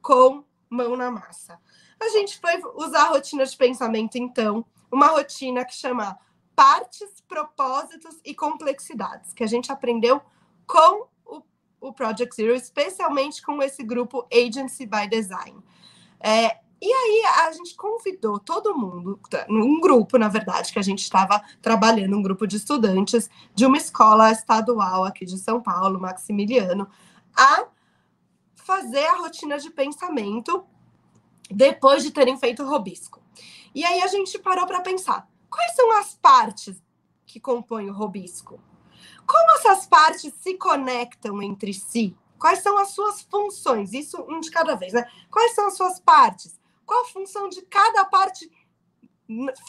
[0.00, 1.58] com mão na massa?
[2.00, 6.18] A gente foi usar a rotina de pensamento, então, uma rotina que chama
[6.54, 10.20] partes, propósitos e complexidades, que a gente aprendeu
[10.66, 11.42] com o,
[11.80, 15.62] o Project Zero, especialmente com esse grupo Agency by Design.
[16.20, 21.04] É, e aí a gente convidou todo mundo, um grupo, na verdade, que a gente
[21.04, 26.90] estava trabalhando, um grupo de estudantes de uma escola estadual aqui de São Paulo, Maximiliano,
[27.36, 27.66] a
[28.56, 30.64] fazer a rotina de pensamento
[31.48, 33.22] depois de terem feito o robisco.
[33.72, 36.82] E aí a gente parou para pensar: quais são as partes
[37.24, 38.60] que compõem o robisco?
[39.24, 42.16] Como essas partes se conectam entre si?
[42.40, 43.92] Quais são as suas funções?
[43.92, 45.08] Isso um de cada vez, né?
[45.30, 46.60] Quais são as suas partes?
[46.92, 48.50] Qual a função de cada parte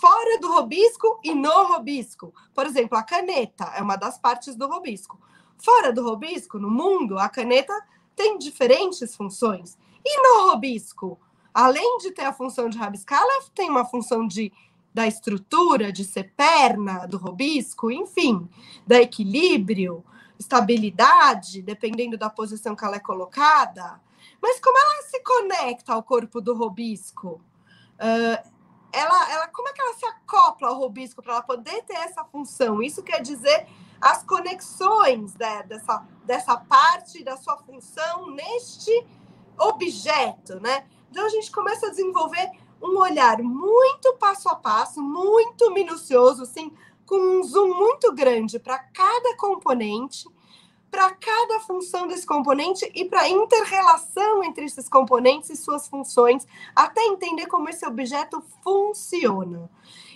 [0.01, 2.33] fora do robisco e no robisco?
[2.53, 5.17] Por exemplo, a caneta é uma das partes do robisco.
[5.57, 7.73] Fora do robisco, no mundo, a caneta
[8.13, 9.77] tem diferentes funções.
[10.03, 11.17] E no robisco,
[11.53, 14.51] além de ter a função de rabiscar, ela tem uma função de
[14.93, 18.49] da estrutura, de ser perna do robisco, enfim,
[18.85, 20.03] da equilíbrio,
[20.37, 24.01] estabilidade, dependendo da posição que ela é colocada.
[24.41, 27.41] Mas como ela se conecta ao corpo do robisco?
[27.95, 28.53] Uh,
[28.91, 32.23] ela, ela, como é que ela se acopla ao robisco para ela poder ter essa
[32.23, 32.81] função?
[32.81, 33.67] Isso quer dizer
[33.99, 38.91] as conexões né, dessa, dessa parte da sua função neste
[39.57, 40.85] objeto, né?
[41.09, 46.71] Então a gente começa a desenvolver um olhar muito passo a passo, muito minucioso, assim,
[47.05, 50.27] com um zoom muito grande para cada componente,
[50.93, 56.45] para cada função desse componente e para a inter-relação entre esses componentes e suas funções,
[56.75, 59.67] até entender como esse objeto funciona.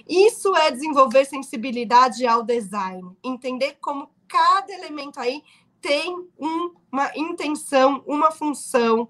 [0.08, 5.44] Isso é desenvolver sensibilidade ao design, entender como cada elemento aí
[5.82, 9.10] tem um, uma intenção, uma função,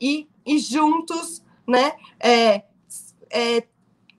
[0.00, 2.64] e, e juntos, né, é,
[3.30, 3.68] é,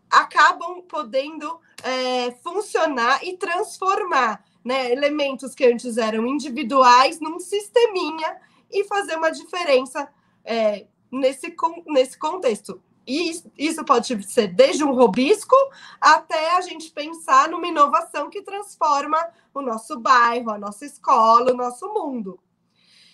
[0.09, 8.37] acabam podendo é, funcionar e transformar né, elementos que antes eram individuais num sisteminha
[8.71, 10.09] e fazer uma diferença
[10.43, 12.81] é, nesse, nesse contexto.
[13.07, 15.55] E isso pode ser desde um robisco
[16.01, 19.23] até a gente pensar numa inovação que transforma
[19.53, 22.39] o nosso bairro, a nossa escola, o nosso mundo.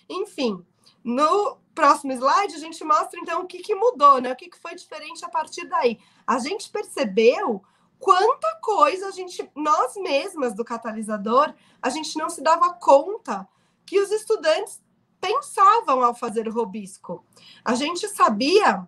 [0.10, 0.66] Enfim,
[1.04, 4.32] no próximo slide a gente mostra então o que, que mudou, né?
[4.32, 6.00] O que, que foi diferente a partir daí.
[6.26, 7.62] A gente percebeu
[8.02, 13.48] quanta coisa a gente, nós mesmas do catalisador, a gente não se dava conta
[13.86, 14.82] que os estudantes
[15.22, 17.24] pensavam ao fazer o robisco.
[17.64, 18.88] A gente sabia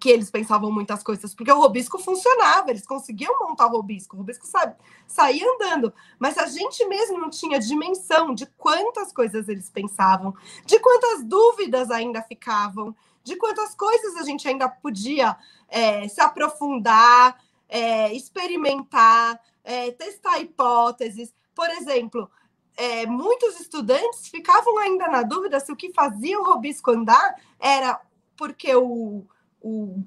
[0.00, 4.18] que eles pensavam muitas coisas, porque o robisco funcionava, eles conseguiam montar o robisco, o
[4.18, 4.74] robisco sabe,
[5.06, 10.34] saía andando, mas a gente mesmo não tinha dimensão de quantas coisas eles pensavam,
[10.66, 15.36] de quantas dúvidas ainda ficavam, de quantas coisas a gente ainda podia
[15.68, 17.38] é, se aprofundar,
[17.72, 21.34] é, experimentar, é, testar hipóteses.
[21.54, 22.30] Por exemplo,
[22.76, 28.00] é, muitos estudantes ficavam ainda na dúvida se o que fazia o robisco andar era
[28.36, 29.24] porque o
[29.62, 30.02] o,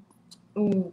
[0.54, 0.92] o,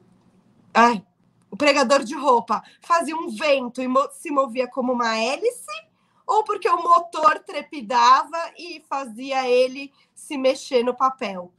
[0.74, 1.06] ai,
[1.52, 5.84] o pregador de roupa fazia um vento e se movia como uma hélice,
[6.26, 11.52] ou porque o motor trepidava e fazia ele se mexer no papel.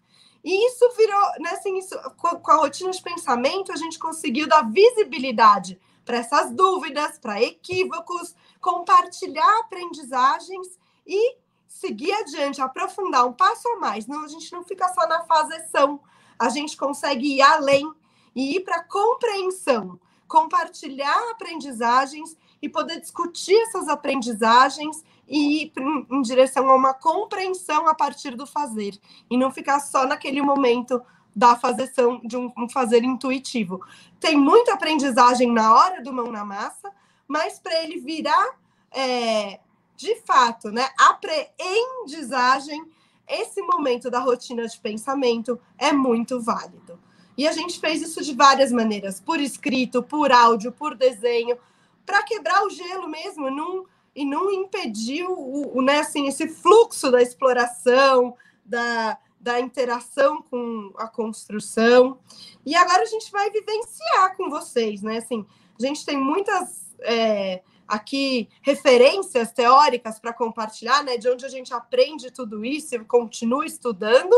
[0.45, 4.71] E isso virou, né, assim, isso, com a rotina de pensamento, a gente conseguiu dar
[4.71, 13.77] visibilidade para essas dúvidas, para equívocos, compartilhar aprendizagens e seguir adiante, aprofundar um passo a
[13.77, 14.07] mais.
[14.07, 15.99] Não, a gente não fica só na fase ação,
[16.39, 17.91] a gente consegue ir além
[18.35, 25.73] e ir para compreensão, compartilhar aprendizagens e poder discutir essas aprendizagens e ir
[26.11, 28.99] em direção a uma compreensão a partir do fazer
[29.31, 31.03] e não ficar só naquele momento
[31.37, 33.83] da fazeção de um, um fazer intuitivo.
[34.19, 36.91] Tem muita aprendizagem na hora do mão na massa,
[37.29, 38.59] mas para ele virar
[38.91, 39.61] é,
[39.95, 42.83] de fato, né, aprendizagem
[43.29, 46.99] esse momento da rotina de pensamento é muito válido.
[47.37, 51.59] E a gente fez isso de várias maneiras, por escrito, por áudio, por desenho,
[52.05, 57.11] para quebrar o gelo mesmo num, e não impedir o, o, né, assim, esse fluxo
[57.11, 62.19] da exploração, da, da interação com a construção.
[62.65, 65.19] E agora a gente vai vivenciar com vocês, né?
[65.19, 65.45] Assim,
[65.79, 71.17] a gente tem muitas é, aqui referências teóricas para compartilhar, né?
[71.17, 74.35] De onde a gente aprende tudo isso e continua estudando.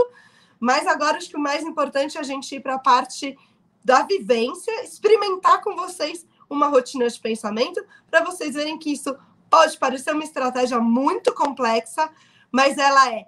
[0.58, 3.36] Mas agora acho que o mais importante é a gente ir para a parte
[3.84, 9.16] da vivência, experimentar com vocês uma rotina de pensamento, para vocês verem que isso
[9.50, 12.10] pode parecer uma estratégia muito complexa,
[12.50, 13.26] mas ela é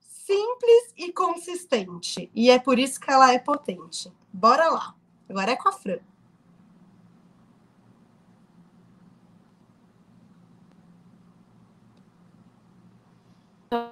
[0.00, 2.30] simples e consistente.
[2.34, 4.12] E é por isso que ela é potente.
[4.32, 4.94] Bora lá.
[5.28, 5.98] Agora é com a Fran.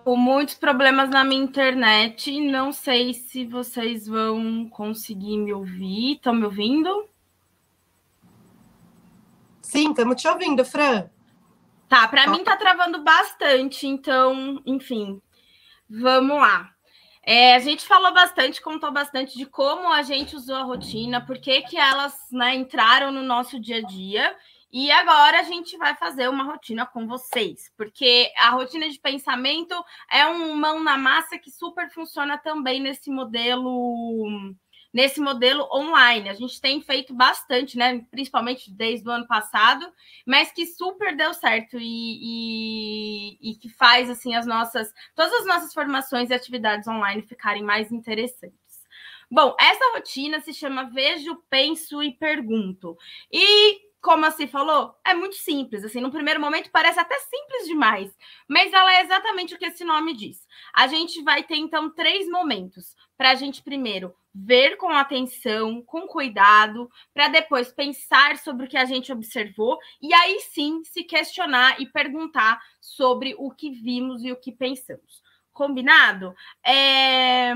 [0.04, 2.40] com muitos problemas na minha internet.
[2.40, 6.14] Não sei se vocês vão conseguir me ouvir.
[6.14, 7.08] Estão me ouvindo?
[9.74, 11.10] Sim, estamos te ouvindo, Fran.
[11.88, 15.20] Tá, para mim tá travando bastante, então, enfim,
[15.90, 16.70] vamos lá.
[17.24, 21.38] É, a gente falou bastante, contou bastante de como a gente usou a rotina, por
[21.38, 24.36] que, que elas né, entraram no nosso dia a dia.
[24.72, 29.74] E agora a gente vai fazer uma rotina com vocês, porque a rotina de pensamento
[30.08, 34.54] é um mão na massa que super funciona também nesse modelo
[34.94, 36.28] nesse modelo online.
[36.28, 38.06] A gente tem feito bastante, né?
[38.12, 39.84] Principalmente desde o ano passado,
[40.24, 45.46] mas que super deu certo e, e, e que faz assim as nossas todas as
[45.46, 48.54] nossas formações e atividades online ficarem mais interessantes.
[49.28, 52.96] Bom, essa rotina se chama Vejo, Penso e Pergunto.
[53.32, 55.82] E como assim falou, é muito simples.
[55.82, 58.14] Assim, no primeiro momento parece até simples demais,
[58.46, 60.46] mas ela é exatamente o que esse nome diz.
[60.74, 66.06] A gente vai ter então três momentos para a gente primeiro ver com atenção, com
[66.06, 71.80] cuidado, para depois pensar sobre o que a gente observou e aí sim se questionar
[71.80, 75.22] e perguntar sobre o que vimos e o que pensamos.
[75.50, 76.34] Combinado?
[76.62, 77.54] É...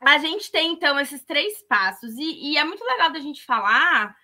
[0.00, 4.16] A gente tem então esses três passos e, e é muito legal da gente falar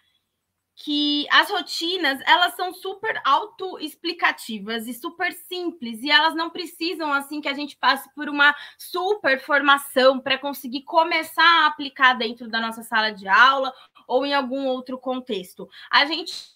[0.77, 7.41] que as rotinas elas são super autoexplicativas e super simples e elas não precisam assim
[7.41, 12.61] que a gente passe por uma super formação para conseguir começar a aplicar dentro da
[12.61, 13.73] nossa sala de aula
[14.07, 15.67] ou em algum outro contexto.
[15.91, 16.56] A gente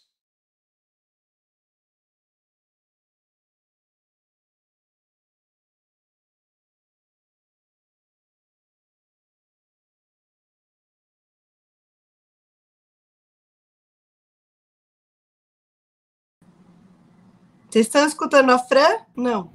[17.70, 18.98] Vocês estão escutando a Fran?
[19.16, 19.52] Não.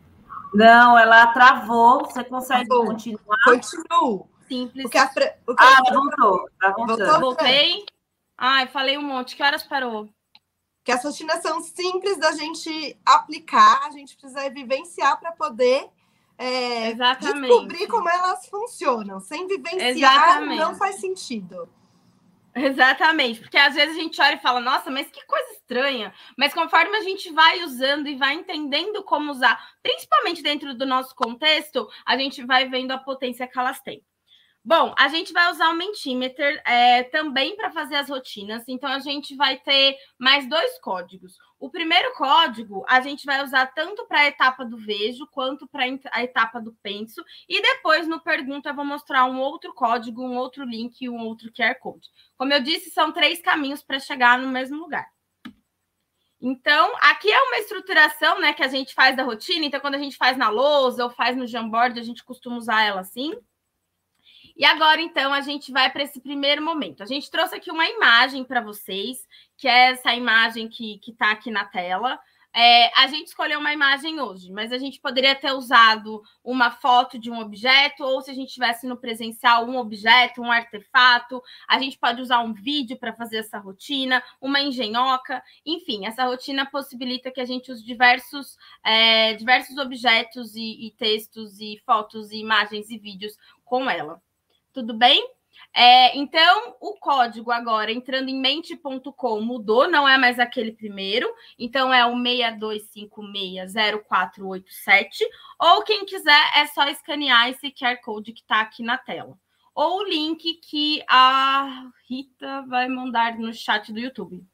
[0.53, 2.05] Não, ela travou.
[2.05, 3.37] Você consegue Bom, continuar?
[3.43, 4.29] Continuo.
[4.47, 4.85] Simples.
[4.85, 5.99] O que a Fran, o que ah, a Fran...
[5.99, 6.49] voltou.
[6.59, 7.19] Tá voltando.
[7.19, 7.85] Voltei.
[8.37, 9.35] Ai, falei um monte.
[9.35, 10.07] Que horas parou?
[10.83, 15.89] Que as rotinas são simples da gente aplicar, a gente precisa vivenciar para poder
[16.37, 19.19] é, descobrir como elas funcionam.
[19.19, 20.59] Sem vivenciar, Exatamente.
[20.59, 21.67] não faz sentido.
[22.57, 26.13] Exatamente, porque às vezes a gente olha e fala, nossa, mas que coisa estranha.
[26.37, 31.13] Mas conforme a gente vai usando e vai entendendo como usar, principalmente dentro do nosso
[31.15, 34.01] contexto, a gente vai vendo a potência que elas têm.
[34.67, 38.63] Bom, a gente vai usar o Mentimeter é, também para fazer as rotinas.
[38.67, 41.37] Então, a gente vai ter mais dois códigos.
[41.59, 45.83] O primeiro código a gente vai usar tanto para a etapa do vejo quanto para
[46.11, 47.23] a etapa do penso.
[47.47, 51.19] E depois, no pergunta, eu vou mostrar um outro código, um outro link e um
[51.19, 52.09] outro QR Code.
[52.35, 55.07] Como eu disse, são três caminhos para chegar no mesmo lugar.
[56.41, 59.63] Então, aqui é uma estruturação né, que a gente faz da rotina.
[59.63, 62.81] Então, quando a gente faz na lousa ou faz no Jamboard, a gente costuma usar
[62.81, 63.31] ela assim.
[64.55, 67.03] E agora, então, a gente vai para esse primeiro momento.
[67.03, 69.27] A gente trouxe aqui uma imagem para vocês,
[69.57, 72.17] que é essa imagem que está aqui na tela.
[72.57, 77.19] É, a gente escolheu uma imagem hoje, mas a gente poderia ter usado uma foto
[77.19, 81.77] de um objeto, ou se a gente tivesse no presencial um objeto, um artefato, a
[81.77, 87.29] gente pode usar um vídeo para fazer essa rotina, uma engenhoca, enfim, essa rotina possibilita
[87.29, 92.89] que a gente use diversos, é, diversos objetos e, e textos e fotos e imagens
[92.89, 94.21] e vídeos com ela
[94.75, 95.27] tudo bem?
[95.73, 101.27] É, então, o código agora, entrando em mente.com, mudou, não é mais aquele primeiro.
[101.57, 105.07] Então, é o 62560487.
[105.59, 109.37] Ou quem quiser, é só escanear esse QR Code que está aqui na tela.
[109.73, 114.45] Ou o link que a Rita vai mandar no chat do YouTube.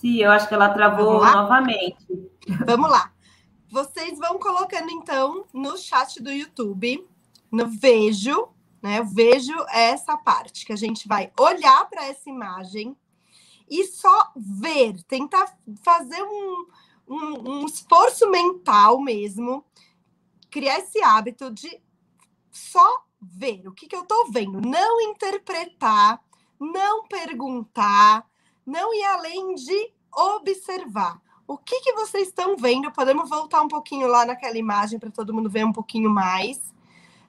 [0.00, 2.06] Sim, eu acho que ela travou novamente.
[2.66, 3.12] Vamos lá.
[3.70, 7.06] Vocês vão colocando, então, no chat do YouTube,
[7.52, 8.48] no vejo,
[8.82, 9.02] né?
[9.02, 12.96] O vejo é essa parte que a gente vai olhar para essa imagem
[13.68, 16.66] e só ver, tentar fazer um,
[17.06, 19.64] um, um esforço mental mesmo,
[20.50, 21.78] criar esse hábito de
[22.50, 26.20] só ver o que, que eu estou vendo, não interpretar,
[26.58, 28.26] não perguntar,
[28.70, 31.20] não ir além de observar.
[31.46, 32.92] O que, que vocês estão vendo?
[32.92, 36.72] Podemos voltar um pouquinho lá naquela imagem para todo mundo ver um pouquinho mais.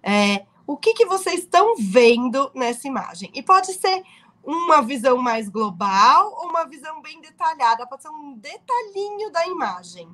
[0.04, 3.32] É, o que, que vocês estão vendo nessa imagem?
[3.34, 4.04] E pode ser
[4.44, 10.08] uma visão mais global ou uma visão bem detalhada, pode ser um detalhinho da imagem.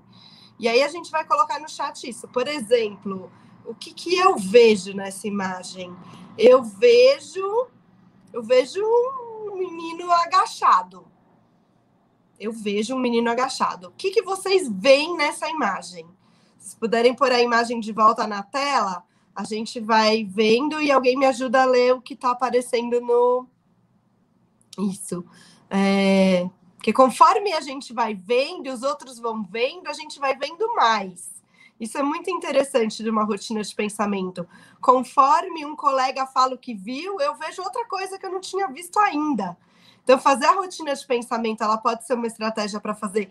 [0.57, 2.27] E aí a gente vai colocar no chat isso.
[2.29, 3.29] Por exemplo,
[3.65, 5.93] o que, que eu vejo nessa imagem?
[6.37, 7.67] Eu vejo,
[8.31, 11.05] eu vejo um menino agachado.
[12.39, 13.87] Eu vejo um menino agachado.
[13.87, 16.05] O que, que vocês veem nessa imagem?
[16.57, 19.03] Se puderem pôr a imagem de volta na tela,
[19.35, 23.47] a gente vai vendo e alguém me ajuda a ler o que está aparecendo no.
[24.77, 25.25] Isso.
[25.69, 26.49] É...
[26.75, 31.37] Porque conforme a gente vai vendo, os outros vão vendo, a gente vai vendo mais.
[31.79, 34.47] Isso é muito interessante de uma rotina de pensamento.
[34.81, 38.67] Conforme um colega fala o que viu, eu vejo outra coisa que eu não tinha
[38.67, 39.57] visto ainda.
[40.07, 43.29] Então, fazer a rotina de pensamento, ela pode ser uma estratégia para fazer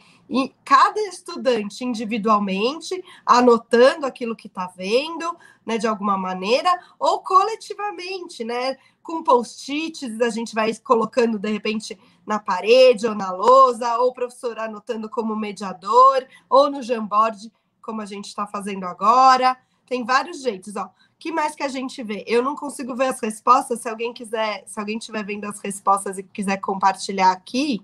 [0.63, 6.69] cada estudante individualmente, anotando aquilo que está vendo, né, de alguma maneira,
[6.99, 13.33] ou coletivamente, né, com post-its, a gente vai colocando de repente na parede ou na
[13.33, 17.51] lousa, ou o professor anotando como mediador, ou no Jamboard,
[17.81, 19.57] como a gente está fazendo agora.
[19.87, 22.25] Tem vários jeitos, ó que mais que a gente vê?
[22.27, 23.81] Eu não consigo ver as respostas.
[23.81, 27.83] Se alguém quiser, se alguém estiver vendo as respostas e quiser compartilhar aqui,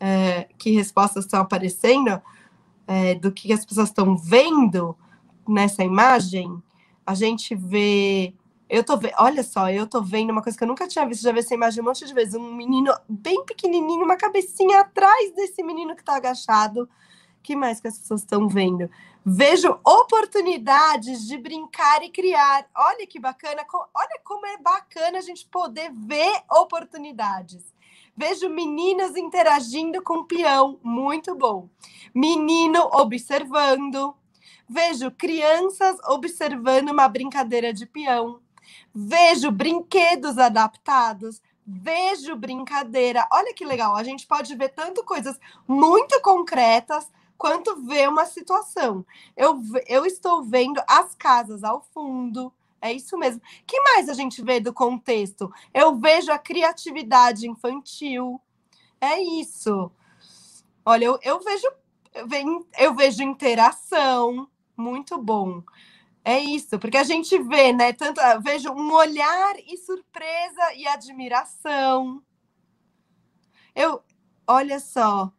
[0.00, 2.20] é, que respostas estão aparecendo,
[2.86, 4.96] é, do que as pessoas estão vendo
[5.46, 6.60] nessa imagem,
[7.06, 8.34] a gente vê.
[8.68, 11.22] Eu tô vendo, olha só, eu tô vendo uma coisa que eu nunca tinha visto,
[11.22, 15.34] já vi essa imagem um monte de vezes, um menino bem pequenininho, uma cabecinha atrás
[15.34, 16.88] desse menino que tá agachado.
[17.42, 18.90] que mais que as pessoas estão vendo?
[19.30, 22.66] Vejo oportunidades de brincar e criar.
[22.74, 23.62] Olha que bacana,
[23.94, 27.62] olha como é bacana a gente poder ver oportunidades.
[28.16, 31.68] Vejo meninas interagindo com peão, muito bom.
[32.14, 34.14] Menino observando.
[34.66, 38.40] Vejo crianças observando uma brincadeira de peão.
[38.94, 41.42] Vejo brinquedos adaptados.
[41.66, 43.28] Vejo brincadeira.
[43.30, 47.06] Olha que legal, a gente pode ver tanto coisas muito concretas
[47.38, 49.06] quanto ver uma situação.
[49.36, 52.52] Eu, eu estou vendo as casas ao fundo.
[52.80, 53.40] É isso mesmo.
[53.66, 55.50] que mais a gente vê do contexto?
[55.72, 58.40] Eu vejo a criatividade infantil.
[59.00, 59.90] É isso.
[60.84, 61.66] Olha, eu, eu vejo
[62.78, 65.62] eu vejo interação, muito bom.
[66.24, 67.92] É isso, porque a gente vê, né?
[67.92, 72.22] Tanto vejo um olhar e surpresa e admiração.
[73.74, 74.02] Eu,
[74.46, 75.32] olha só,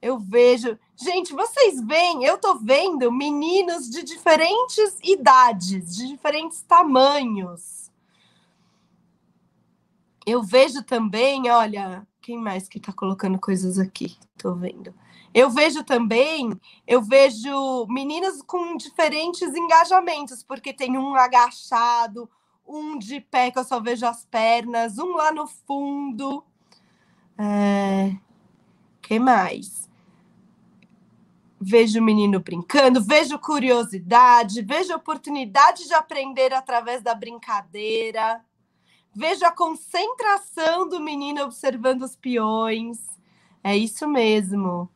[0.00, 7.88] eu vejo Gente, vocês veem, eu tô vendo meninos de diferentes idades, de diferentes tamanhos.
[10.26, 14.16] Eu vejo também, olha, quem mais que tá colocando coisas aqui?
[14.36, 14.92] Tô vendo.
[15.32, 16.50] Eu vejo também,
[16.84, 22.28] eu vejo meninos com diferentes engajamentos, porque tem um agachado,
[22.66, 26.44] um de pé que eu só vejo as pernas, um lá no fundo.
[27.38, 28.16] É...
[29.00, 29.87] que mais?
[31.60, 38.44] Vejo o menino brincando, vejo curiosidade, vejo oportunidade de aprender através da brincadeira,
[39.14, 42.98] vejo a concentração do menino observando os peões.
[43.62, 44.88] É isso mesmo.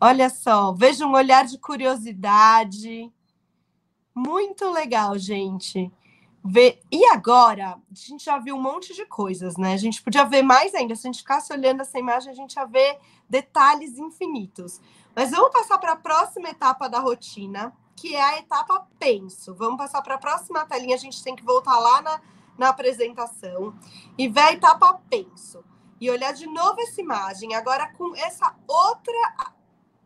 [0.00, 3.10] Olha só, vejo um olhar de curiosidade.
[4.14, 5.90] Muito legal, gente.
[6.44, 6.80] Ver...
[6.92, 9.72] E agora, a gente já viu um monte de coisas, né?
[9.72, 10.94] A gente podia ver mais ainda.
[10.94, 14.80] Se a gente ficasse olhando essa imagem, a gente ia ver detalhes infinitos.
[15.16, 19.54] Mas vamos passar para a próxima etapa da rotina, que é a etapa penso.
[19.54, 22.20] Vamos passar para a próxima telinha, a gente tem que voltar lá na,
[22.58, 23.74] na apresentação
[24.18, 25.64] e ver a etapa penso.
[25.98, 29.54] E olhar de novo essa imagem, agora com essa outra,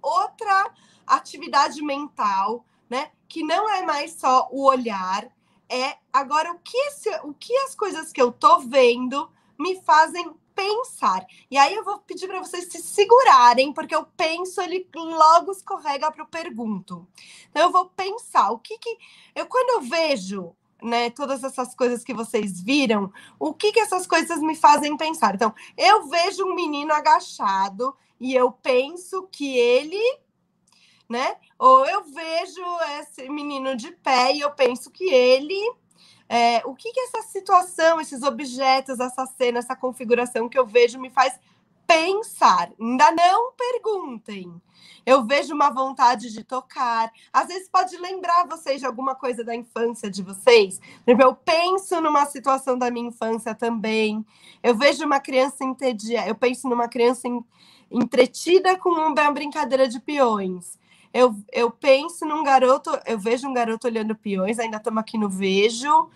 [0.01, 0.73] outra
[1.05, 3.11] atividade mental, né?
[3.29, 5.29] Que não é mais só o olhar,
[5.69, 10.33] é agora o que, esse, o que as coisas que eu tô vendo me fazem
[10.61, 11.27] pensar.
[11.51, 16.11] E aí eu vou pedir para vocês se segurarem, porque eu penso, ele logo escorrega
[16.11, 17.07] para o pergunto.
[17.51, 18.99] Então eu vou pensar o que que
[19.35, 24.07] eu quando eu vejo né, todas essas coisas que vocês viram, o que que essas
[24.07, 25.35] coisas me fazem pensar?
[25.35, 30.19] Então, eu vejo um menino agachado e eu penso que ele,
[31.07, 31.37] né?
[31.59, 32.63] Ou eu vejo
[32.99, 35.61] esse menino de pé e eu penso que ele
[36.33, 40.97] é, o que, que essa situação, esses objetos, essa cena, essa configuração que eu vejo
[40.97, 41.37] me faz
[41.89, 42.71] pensar?
[42.81, 44.49] Ainda não perguntem.
[45.05, 47.11] Eu vejo uma vontade de tocar.
[47.33, 50.81] Às vezes pode lembrar vocês de alguma coisa da infância de vocês.
[51.05, 54.25] Eu penso numa situação da minha infância também.
[54.63, 56.29] Eu vejo uma criança entediada.
[56.29, 57.27] Eu penso numa criança
[57.91, 60.79] entretida com uma brincadeira de peões.
[61.13, 65.29] Eu, eu penso num garoto, eu vejo um garoto olhando peões, ainda estamos aqui no
[65.29, 66.09] vejo.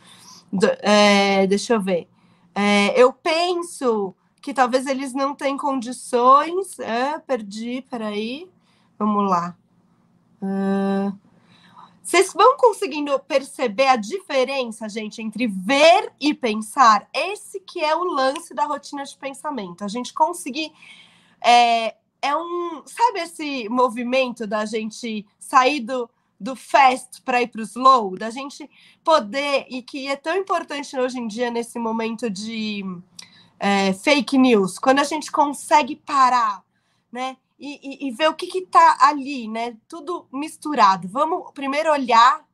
[0.81, 2.09] É, deixa eu ver.
[2.55, 6.79] É, eu penso que talvez eles não tenham condições.
[6.79, 8.49] É, perdi, peraí.
[8.99, 9.57] Vamos lá.
[10.41, 11.19] Uh,
[12.03, 17.09] vocês vão conseguindo perceber a diferença, gente, entre ver e pensar?
[17.15, 19.83] Esse que é o lance da rotina de pensamento.
[19.83, 20.71] A gente conseguir
[21.41, 22.83] é, é um.
[22.87, 26.09] Sabe esse movimento da gente sair do,
[26.41, 28.69] do fast para ir para o slow, da gente
[29.05, 32.83] poder, e que é tão importante hoje em dia, nesse momento de
[33.61, 36.65] é, fake news, quando a gente consegue parar,
[37.13, 37.37] né?
[37.61, 39.77] E, e, e ver o que está ali, né?
[39.87, 41.07] Tudo misturado.
[41.07, 42.45] Vamos primeiro olhar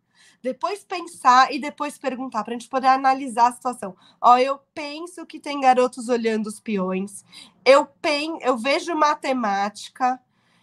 [0.43, 3.97] depois pensar e depois perguntar, para a gente poder analisar a situação.
[4.21, 7.25] Ó, eu penso que tem garotos olhando os peões,
[7.65, 10.21] eu, pen, eu vejo matemática,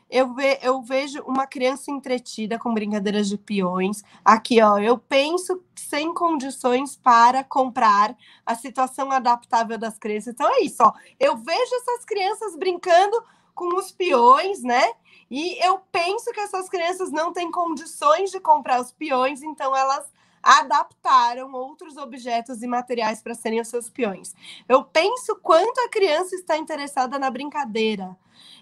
[0.09, 4.03] eu, ve, eu vejo uma criança entretida com brincadeiras de peões.
[4.23, 8.15] Aqui, ó, eu penso sem condições para comprar
[8.45, 10.33] a situação adaptável das crianças.
[10.33, 10.93] Então é isso, ó.
[11.19, 13.21] Eu vejo essas crianças brincando
[13.53, 14.93] com os peões, né?
[15.29, 20.05] E eu penso que essas crianças não têm condições de comprar os peões, então elas
[20.41, 24.33] adaptaram outros objetos e materiais para serem os seus peões.
[24.67, 28.15] Eu penso quanto a criança está interessada na brincadeira.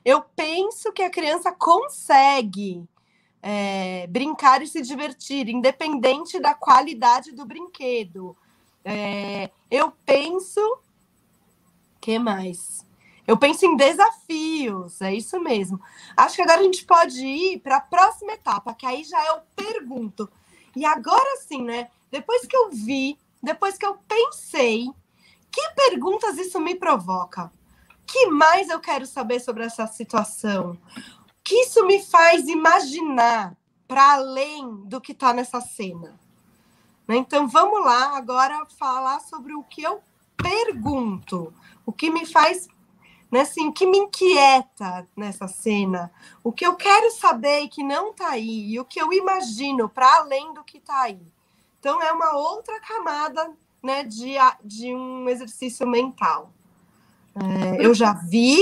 [0.04, 2.88] Eu penso que a criança consegue
[3.42, 8.36] é, brincar e se divertir, independente da qualidade do brinquedo.
[8.84, 10.62] É, eu penso.
[12.00, 12.85] que mais?
[13.28, 15.82] Eu penso em desafios, é isso mesmo.
[16.16, 19.32] Acho que agora a gente pode ir para a próxima etapa, que aí já é
[19.32, 20.30] o pergunto.
[20.76, 21.90] E agora sim, né?
[22.12, 24.88] Depois que eu vi, depois que eu pensei,
[25.52, 27.52] que perguntas isso me provoca?
[28.06, 30.78] Que mais eu quero saber sobre essa situação?
[31.44, 33.56] Que isso me faz imaginar
[33.88, 36.20] para além do que está nessa cena?
[37.08, 37.18] Né?
[37.18, 40.02] Então vamos lá agora falar sobre o que eu
[40.38, 41.54] pergunto,
[41.86, 42.68] o que me faz
[43.36, 46.10] né, assim, o que me inquieta nessa cena,
[46.42, 50.20] o que eu quero saber que não está aí, e o que eu imagino para
[50.20, 51.20] além do que está aí.
[51.78, 53.52] Então, é uma outra camada
[53.84, 56.50] né, de, de um exercício mental.
[57.36, 58.58] É, eu já vi,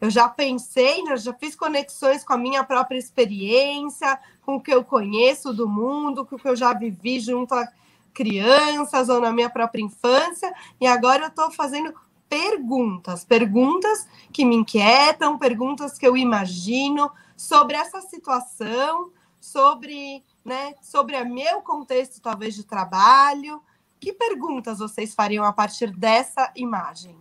[0.00, 4.72] eu já pensei, eu já fiz conexões com a minha própria experiência, com o que
[4.72, 7.66] eu conheço do mundo, com o que eu já vivi junto a
[8.14, 11.92] crianças ou na minha própria infância, e agora eu estou fazendo
[12.30, 19.10] perguntas, perguntas que me inquietam, perguntas que eu imagino sobre essa situação,
[19.40, 23.60] sobre, né, sobre o meu contexto talvez de trabalho.
[23.98, 27.16] Que perguntas vocês fariam a partir dessa imagem?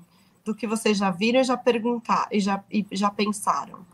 [0.46, 3.86] Do que vocês já viram e já perguntar e já, e já pensaram?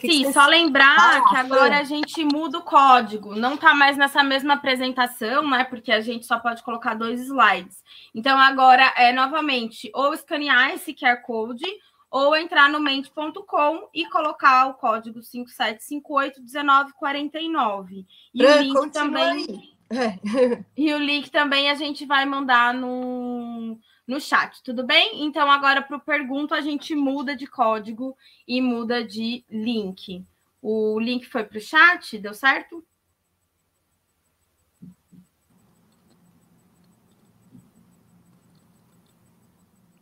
[0.00, 4.54] Sim, só lembrar que agora a gente muda o código, não está mais nessa mesma
[4.54, 5.64] apresentação, né?
[5.64, 7.82] Porque a gente só pode colocar dois slides.
[8.14, 11.64] Então, agora é novamente ou escanear esse QR Code
[12.10, 18.04] ou entrar no mente.com e colocar o código 57581949.
[18.34, 19.78] E o link também.
[20.76, 23.76] E o link também a gente vai mandar no
[24.10, 25.24] no chat, tudo bem?
[25.24, 30.26] Então, agora para o pergunto, a gente muda de código e muda de link.
[30.60, 32.84] O link foi para o chat, deu certo?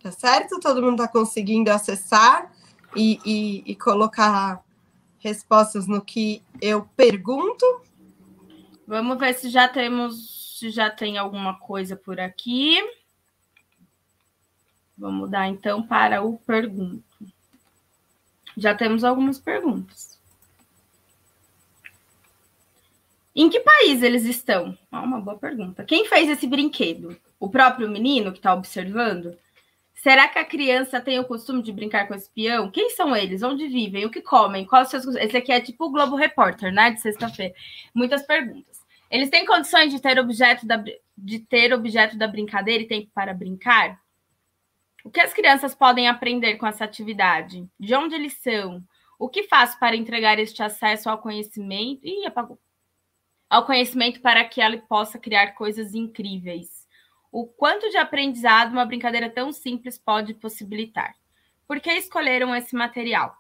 [0.03, 0.59] Tá certo?
[0.59, 2.51] Todo mundo está conseguindo acessar
[2.97, 4.65] e, e, e colocar
[5.19, 7.83] respostas no que eu pergunto?
[8.87, 12.81] Vamos ver se já temos, se já tem alguma coisa por aqui.
[14.99, 17.05] Vamos mudar então para o pergunto.
[18.57, 20.19] Já temos algumas perguntas.
[23.35, 24.77] Em que país eles estão?
[24.91, 25.85] Ah, uma boa pergunta.
[25.85, 27.17] Quem fez esse brinquedo?
[27.39, 29.39] O próprio menino que está observando?
[29.95, 32.69] Será que a criança tem o costume de brincar com espião?
[32.69, 33.45] Quem são eles?
[33.45, 34.05] Onde vivem?
[34.05, 34.65] O que comem?
[34.65, 35.05] Quais seus...
[35.15, 36.91] Esse aqui é tipo o Globo Repórter, né?
[36.91, 37.55] De sexta-feira.
[37.95, 38.81] Muitas perguntas.
[39.09, 40.83] Eles têm condições de ter objeto da,
[41.17, 44.01] de ter objeto da brincadeira e tempo para brincar?
[45.09, 47.67] O que as crianças podem aprender com essa atividade?
[47.81, 48.85] De onde eles são?
[49.19, 52.07] O que faço para entregar este acesso ao conhecimento?
[52.07, 52.59] Ih, apagou.
[53.49, 56.87] Ao conhecimento para que ela possa criar coisas incríveis.
[57.33, 61.15] O quanto de aprendizado uma brincadeira tão simples pode possibilitar?
[61.67, 63.35] Por que escolheram esse material?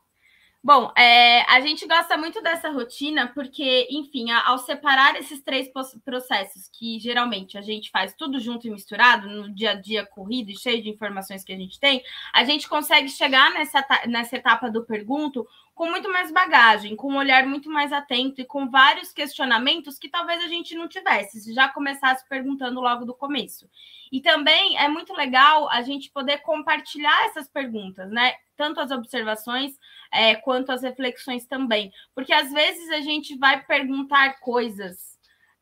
[0.62, 5.70] Bom, é, a gente gosta muito dessa rotina porque, enfim, ao separar esses três
[6.04, 10.50] processos que geralmente a gente faz tudo junto e misturado no dia a dia corrido
[10.50, 12.02] e cheio de informações que a gente tem,
[12.34, 15.46] a gente consegue chegar nessa, nessa etapa do pergunto
[15.76, 20.08] com muito mais bagagem, com um olhar muito mais atento e com vários questionamentos que
[20.08, 23.70] talvez a gente não tivesse, se já começasse perguntando logo do começo.
[24.10, 28.34] E também é muito legal a gente poder compartilhar essas perguntas, né?
[28.58, 29.78] Tanto as observações
[30.12, 31.92] é, quanto as reflexões também.
[32.12, 35.16] Porque às vezes a gente vai perguntar coisas,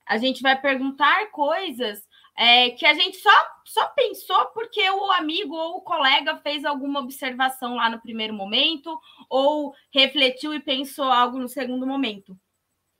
[0.06, 2.02] a gente vai perguntar coisas
[2.34, 3.30] é, que a gente só,
[3.66, 8.98] só pensou porque o amigo ou o colega fez alguma observação lá no primeiro momento,
[9.28, 12.38] ou refletiu e pensou algo no segundo momento.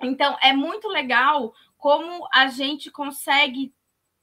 [0.03, 3.73] Então, é muito legal como a gente consegue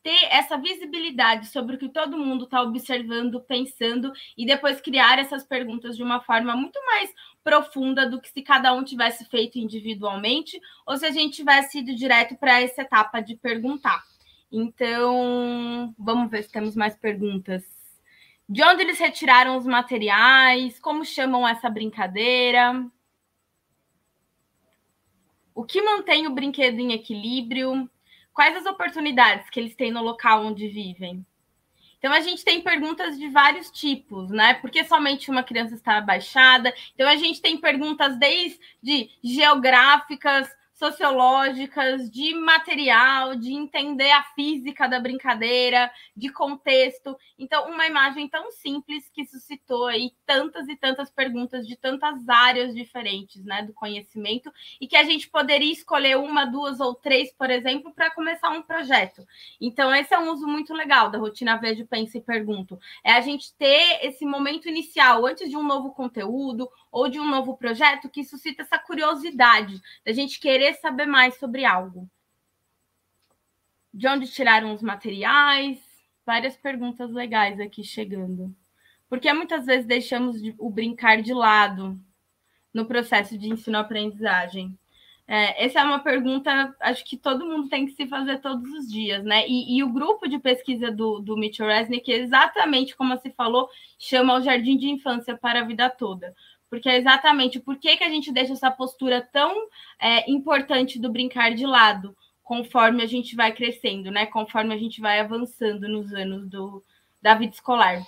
[0.03, 5.45] ter essa visibilidade sobre o que todo mundo está observando, pensando e depois criar essas
[5.45, 7.09] perguntas de uma forma muito mais
[7.41, 11.95] profunda do que se cada um tivesse feito individualmente ou se a gente tivesse ido
[11.95, 14.03] direto para essa etapa de perguntar.
[14.51, 17.63] Então, vamos ver se temos mais perguntas.
[18.47, 20.79] De onde eles retiraram os materiais?
[20.79, 22.85] Como chamam essa brincadeira?
[25.55, 27.89] O que mantém o brinquedo em equilíbrio?
[28.33, 31.25] Quais as oportunidades que eles têm no local onde vivem?
[31.97, 34.55] Então, a gente tem perguntas de vários tipos, né?
[34.55, 36.73] Por que somente uma criança está abaixada?
[36.93, 40.49] Então, a gente tem perguntas desde geográficas,
[40.83, 47.15] sociológicas, de material, de entender a física da brincadeira, de contexto.
[47.39, 52.75] Então, uma imagem tão simples que suscitou aí tantas e tantas perguntas de tantas áreas
[52.75, 57.49] diferentes, né, do conhecimento, e que a gente poderia escolher uma, duas ou três, por
[57.49, 59.25] exemplo, para começar um projeto.
[59.61, 62.77] Então, esse é um uso muito legal da rotina Vejo, Penso e Pergunto.
[63.05, 67.27] É a gente ter esse momento inicial, antes de um novo conteúdo ou de um
[67.27, 72.07] novo projeto, que suscita essa curiosidade da gente querer saber mais sobre algo.
[73.91, 75.79] De onde tiraram os materiais?
[76.23, 78.55] Várias perguntas legais aqui chegando.
[79.09, 81.99] Porque muitas vezes deixamos o brincar de lado
[82.71, 84.77] no processo de ensino-aprendizagem?
[85.27, 88.87] É, essa é uma pergunta, acho que todo mundo tem que se fazer todos os
[88.87, 89.47] dias, né?
[89.47, 94.35] E, e o grupo de pesquisa do, do Mitchell Resnick, exatamente como se falou, chama
[94.35, 96.35] o Jardim de Infância para a Vida Toda
[96.73, 99.69] porque é exatamente por que, que a gente deixa essa postura tão
[99.99, 104.25] é, importante do brincar de lado, conforme a gente vai crescendo, né?
[104.25, 106.83] Conforme a gente vai avançando nos anos do,
[107.21, 108.01] da vida escolar.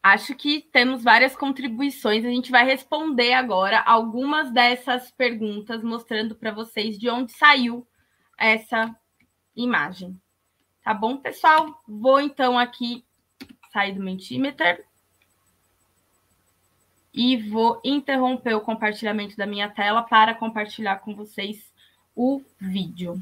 [0.00, 2.24] Acho que temos várias contribuições.
[2.24, 7.84] A gente vai responder agora algumas dessas perguntas, mostrando para vocês de onde saiu
[8.38, 8.96] essa
[9.56, 10.16] imagem.
[10.84, 11.82] Tá bom, pessoal?
[11.88, 13.04] Vou então aqui
[13.72, 14.87] sair do Mentimeter
[17.18, 21.60] e vou interromper o compartilhamento da minha tela para compartilhar com vocês
[22.14, 23.20] o vídeo.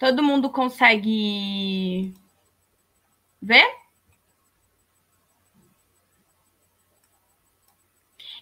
[0.00, 2.12] Todo mundo consegue
[3.40, 3.79] ver?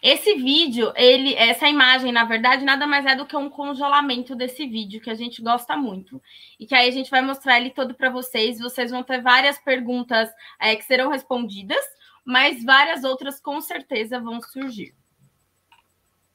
[0.02, 4.66] Esse vídeo, ele, essa imagem, na verdade, nada mais é do que um congelamento desse
[4.66, 6.22] vídeo que a gente gosta muito.
[6.58, 8.58] E que aí a gente vai mostrar ele todo para vocês.
[8.58, 10.30] Vocês vão ter várias perguntas
[10.60, 11.84] é, que serão respondidas,
[12.24, 14.94] mas várias outras com certeza vão surgir.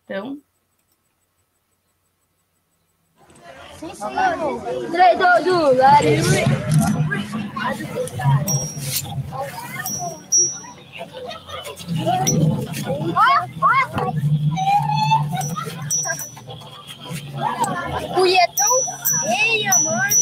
[0.03, 0.41] Então.
[3.79, 4.91] Sim, sim.
[4.91, 5.73] 3, 2, 1,
[10.03, 10.72] Mulher
[18.55, 18.83] tão
[19.21, 20.15] feia, mano.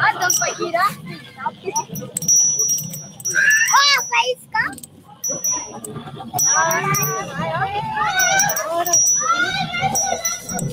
[0.00, 0.92] Ah, dá pra girar?
[3.74, 4.62] Ah, faísca.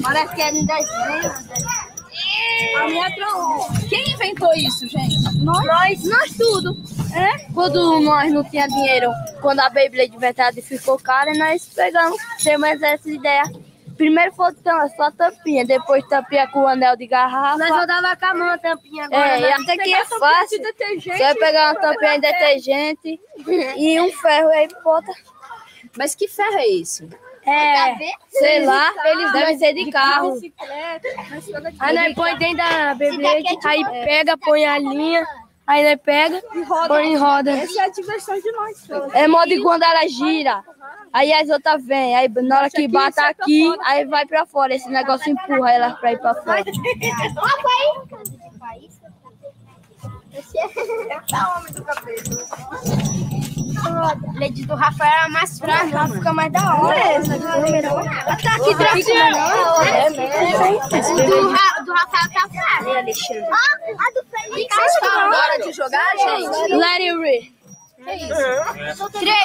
[0.03, 1.88] Parece que é em desenho.
[2.77, 3.09] A minha
[3.89, 5.17] Quem inventou isso, gente?
[5.43, 5.65] Nós?
[5.65, 6.75] Nós, nós tudo.
[7.15, 7.51] É?
[7.53, 9.11] Quando nós não tinha dinheiro,
[9.41, 13.43] quando a Beyblade de verdade ficou cara, nós pegamos, temos essa ideia.
[13.97, 17.57] Primeiro foi só a tampinha, depois tampinha com o anel de garrafa.
[17.57, 19.27] Nós rodava com a mão a tampinha agora.
[19.27, 20.59] É, e até que é fácil.
[20.61, 23.19] Você vai pegar uma tampinha de detergente
[23.75, 25.11] e um ferro aí bota.
[25.97, 27.09] Mas que ferro é isso?
[27.49, 27.97] É,
[28.29, 30.39] sei lá, eles devem ser de carro.
[31.79, 35.25] Aí nós põe dentro da Beyblade, aí pega, põe a linha.
[35.65, 36.87] Aí ele pega, e roda.
[36.87, 37.51] põe em roda.
[37.51, 38.89] Essa é a diversão de nós.
[39.13, 40.63] É modo de quando ela gira.
[41.13, 42.15] Aí as outras vêm.
[42.15, 44.73] Aí na hora que bate aqui, aí vai pra fora.
[44.73, 46.63] Esse negócio empurra ela pra ir pra fora.
[50.33, 53.48] Esse é o homem do cabelo.
[54.39, 56.99] Lady do Rafael é mais fraca, ela fica mais da hora.
[56.99, 57.35] É, tá
[58.55, 58.71] aqui.
[59.85, 60.79] É mesmo.
[61.15, 62.59] Do, do Rafael tá fraca.
[62.61, 62.99] Ah,
[63.97, 64.63] a do Felipe.
[64.63, 66.73] O que vocês falam na hora de jogar, gente?
[66.73, 67.59] Let it rip.
[68.07, 69.09] É isso.
[69.11, 69.35] 3,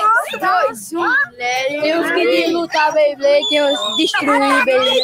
[0.40, 1.12] 2, 1.
[1.36, 4.94] Tem os que de lutar Beyblade, tem os destruir Beyblade.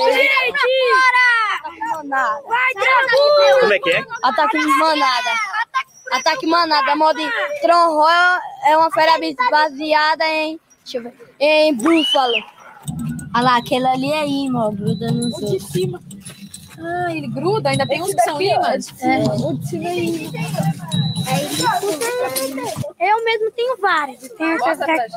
[1.91, 2.43] Manada.
[2.47, 3.61] Vai, Trabu!
[3.61, 4.05] Como é que é?
[4.23, 5.31] Ataque manada.
[6.11, 7.21] Ataque manada, modo
[7.63, 8.03] Tron
[8.67, 9.13] é uma fera
[9.51, 12.35] baseada em, deixa eu ver, em búfalo.
[13.35, 16.01] Olha lá, aquele ali é imã, gruda no de cima.
[16.79, 17.71] Ah, ele gruda?
[17.71, 18.93] Ainda tem uns que são ímãs?
[19.03, 19.23] É.
[22.99, 24.23] Eu mesmo tenho várias.
[24.23, 25.17] Eu tenho essa Mostra pra daqui.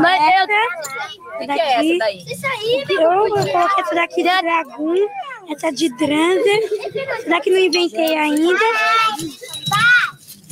[0.00, 0.46] Mas eu
[1.34, 2.84] O que, é essa daí?
[2.86, 4.94] Vou colocar essa daqui de dragão,
[5.50, 6.60] essa de Dranzer,
[7.16, 8.64] essa daqui não inventei ainda.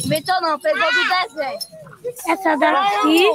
[0.04, 1.58] Inventou não, pegou do desenho.
[2.26, 3.26] Essa daqui,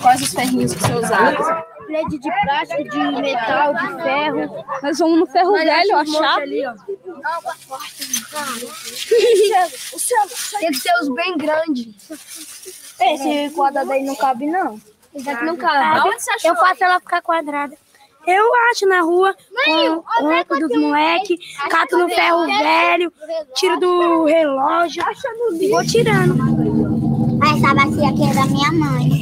[0.00, 1.66] Quais os ferrinhos que você usava?
[1.88, 4.64] LED de plástico, de metal, de ferro.
[4.82, 6.40] Nós vamos no ferro velho achar.
[6.40, 6.74] Ali, ó.
[10.58, 11.88] Tem que ser os bem grandes.
[13.00, 14.80] Esse quadrado aí não cabe, não.
[15.44, 16.12] Não cabe.
[16.14, 16.50] Você achou?
[16.50, 17.76] Eu faço ela ficar quadrada.
[18.26, 19.34] Eu acho na rua,
[20.18, 21.38] com o eco dos moleques,
[21.70, 23.10] cato no ferro velho,
[23.54, 25.02] tiro do relógio
[25.70, 26.36] vou tirando.
[27.42, 29.17] Essa bacia aqui é da minha mãe.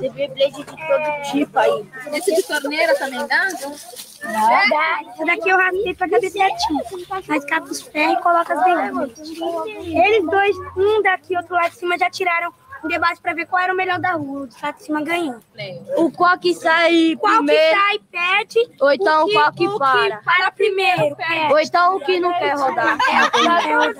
[0.00, 1.86] Tem Beyblade de todo tipo aí.
[2.12, 3.46] Esse de torneira também dá?
[3.46, 6.82] Essa daqui eu raspei pra caber certinho.
[7.26, 9.14] Mas cato os ferros e coloca as Beyblade.
[9.96, 12.52] Eles dois, um daqui e outro lá de cima, já tiraram
[12.84, 14.42] um debate pra ver qual era o melhor da rua.
[14.42, 15.40] O de lá de cima ganhou.
[15.96, 18.58] O qual que sai Qual que sai, perde.
[18.80, 20.18] Ou então o qual que o para.
[20.18, 21.16] para primeiro.
[21.16, 21.52] perde.
[21.52, 22.96] Ou então o que não quer rodar.
[23.10, 23.98] É o que não quer rodar.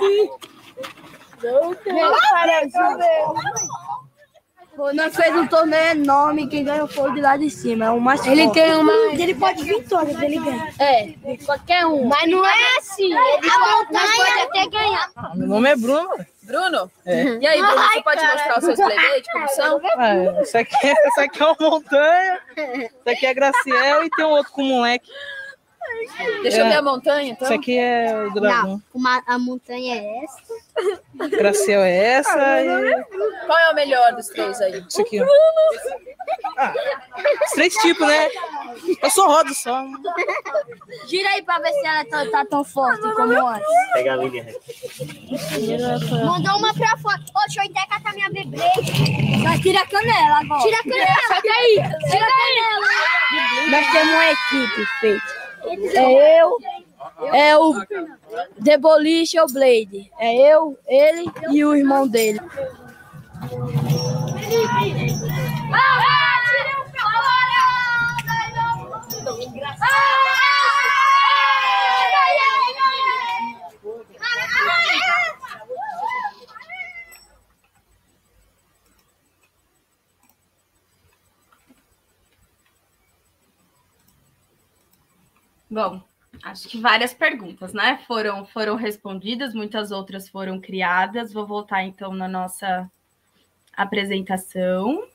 [4.78, 7.90] Pô, Nós fez um torneio enorme, quem ganhou foi o de lá de cima, é
[7.90, 8.60] o mais Ele forte.
[8.60, 8.92] tem uma.
[9.12, 10.72] Ele pode vir todas, ele ganha.
[10.78, 11.14] É,
[11.44, 12.04] qualquer um.
[12.04, 13.12] Mas não é assim.
[13.12, 15.10] Ele pode, nós pode até ganhar.
[15.16, 16.24] Ah, meu nome é Bruno.
[16.44, 16.90] Bruno?
[17.04, 17.24] É.
[17.40, 19.80] E aí, Bruno, você pode mostrar os seus playdates, como são?
[19.96, 22.40] Ah, isso, aqui é, isso aqui é uma montanha.
[22.56, 25.10] Isso aqui é Graciel e tem um outro com um moleque.
[26.42, 26.68] Deixa eu É.
[26.70, 27.44] ver a montanha, então.
[27.46, 28.66] Isso aqui é o dragão.
[28.70, 31.28] Não, uma, a montanha é essa.
[31.36, 33.04] Graciel é essa e
[33.46, 34.84] Qual é o melhor dos três aí?
[34.88, 35.20] isso aqui.
[35.20, 35.26] ó.
[36.58, 36.74] Ah,
[37.44, 38.28] os três tipos, né?
[39.02, 39.84] Eu só rodo só.
[41.08, 43.66] Gira aí pra ver se ela tá, tá tão forte como antes.
[43.92, 44.44] Pega a Lilian.
[46.26, 47.18] Mandou uma pra fora.
[47.34, 48.58] Ô, deixa eu até catar minha bebê.
[49.42, 50.62] Mas tira a canela agora.
[50.62, 51.40] Tira a canela.
[51.42, 51.74] Tira aí.
[52.10, 53.70] Tira a canela.
[53.70, 55.37] Nós temos uma equipe feita.
[55.94, 56.58] É eu,
[57.32, 57.74] é o
[58.58, 60.10] Demolition Blade.
[60.18, 62.40] É eu, ele e o irmão dele.
[85.70, 86.02] Bom,
[86.42, 87.98] acho que várias perguntas, né?
[88.06, 91.32] Foram, foram respondidas, muitas outras foram criadas.
[91.32, 92.90] Vou voltar então na nossa
[93.76, 95.06] apresentação.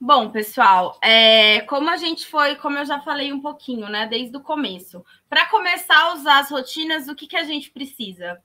[0.00, 4.36] Bom, pessoal, é, como a gente foi, como eu já falei um pouquinho, né, desde
[4.36, 8.40] o começo, para começar a usar as rotinas, o que, que a gente precisa?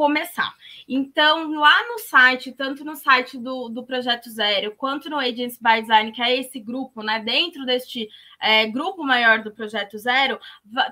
[0.00, 0.54] Começar.
[0.88, 5.82] Então, lá no site, tanto no site do, do Projeto Zero, quanto no Agents by
[5.82, 7.20] Design, que é esse grupo, né?
[7.20, 8.08] Dentro deste
[8.40, 10.40] é, grupo maior do Projeto Zero,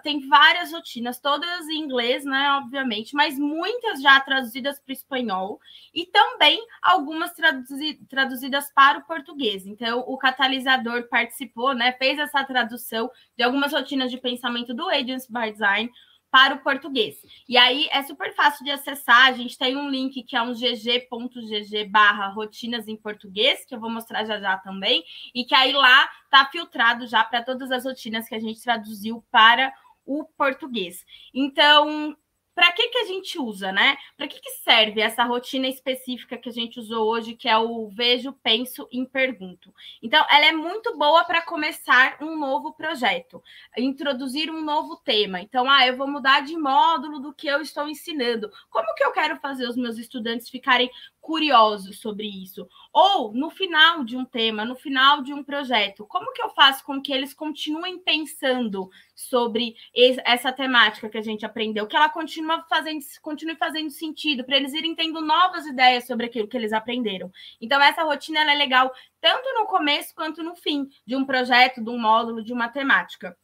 [0.02, 2.52] tem várias rotinas, todas em inglês, né?
[2.62, 5.58] Obviamente, mas muitas já traduzidas para o espanhol
[5.94, 9.66] e também algumas traduzi- traduzidas para o português.
[9.66, 11.92] Então, o catalisador participou, né?
[11.92, 15.90] Fez essa tradução de algumas rotinas de pensamento do Agents by Design
[16.30, 17.16] para o português.
[17.48, 19.26] E aí é super fácil de acessar.
[19.26, 23.80] A gente tem um link que é um gg.gg barra rotinas em português, que eu
[23.80, 25.02] vou mostrar já já também,
[25.34, 29.24] e que aí lá tá filtrado já para todas as rotinas que a gente traduziu
[29.30, 29.72] para
[30.04, 31.04] o português.
[31.34, 32.16] Então,
[32.58, 33.96] para que, que a gente usa, né?
[34.16, 37.88] Para que, que serve essa rotina específica que a gente usou hoje, que é o
[37.88, 39.72] vejo, penso e pergunto?
[40.02, 43.40] Então, ela é muito boa para começar um novo projeto,
[43.76, 45.40] introduzir um novo tema.
[45.40, 48.50] Então, ah, eu vou mudar de módulo do que eu estou ensinando.
[48.68, 50.90] Como que eu quero fazer os meus estudantes ficarem
[51.20, 52.66] curiosos sobre isso?
[52.92, 56.84] Ou no final de um tema, no final de um projeto, como que eu faço
[56.84, 62.08] com que eles continuem pensando sobre es- essa temática que a gente aprendeu, que ela
[62.08, 66.72] continua fazendo, continue fazendo sentido, para eles irem tendo novas ideias sobre aquilo que eles
[66.72, 67.30] aprenderam.
[67.60, 71.90] Então, essa rotina é legal tanto no começo quanto no fim de um projeto, de
[71.90, 73.36] um módulo, de uma temática.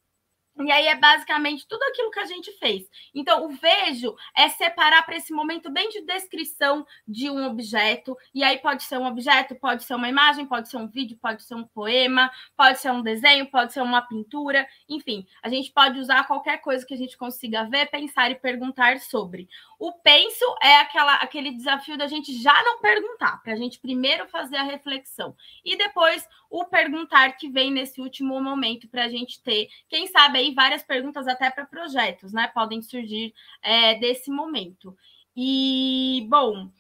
[0.57, 2.89] E aí é basicamente tudo aquilo que a gente fez.
[3.13, 8.17] Então, o vejo é separar para esse momento bem de descrição de um objeto.
[8.33, 11.43] E aí pode ser um objeto, pode ser uma imagem, pode ser um vídeo, pode
[11.43, 14.65] ser um poema, pode ser um desenho, pode ser uma pintura.
[14.89, 19.01] Enfim, a gente pode usar qualquer coisa que a gente consiga ver, pensar e perguntar
[19.01, 19.49] sobre.
[19.77, 24.29] O penso é aquela, aquele desafio da gente já não perguntar, para a gente primeiro
[24.29, 25.35] fazer a reflexão.
[25.65, 30.44] E depois o perguntar que vem nesse último momento para a gente ter, quem sabe
[30.45, 32.49] aí várias perguntas até para projetos, né?
[32.49, 34.97] Podem surgir é, desse momento.
[35.37, 36.71] E, bom,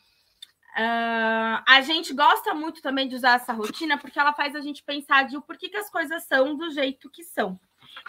[0.76, 4.82] Uh, a gente gosta muito também de usar essa rotina porque ela faz a gente
[4.82, 7.56] pensar de o porquê que as coisas são do jeito que são.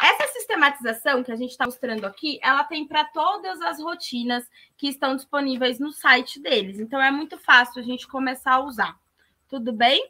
[0.02, 4.88] Essa sistematização que a gente está mostrando aqui, ela tem para todas as rotinas que
[4.88, 6.80] estão disponíveis no site deles.
[6.80, 8.98] Então é muito fácil a gente começar a usar.
[9.48, 10.10] Tudo bem?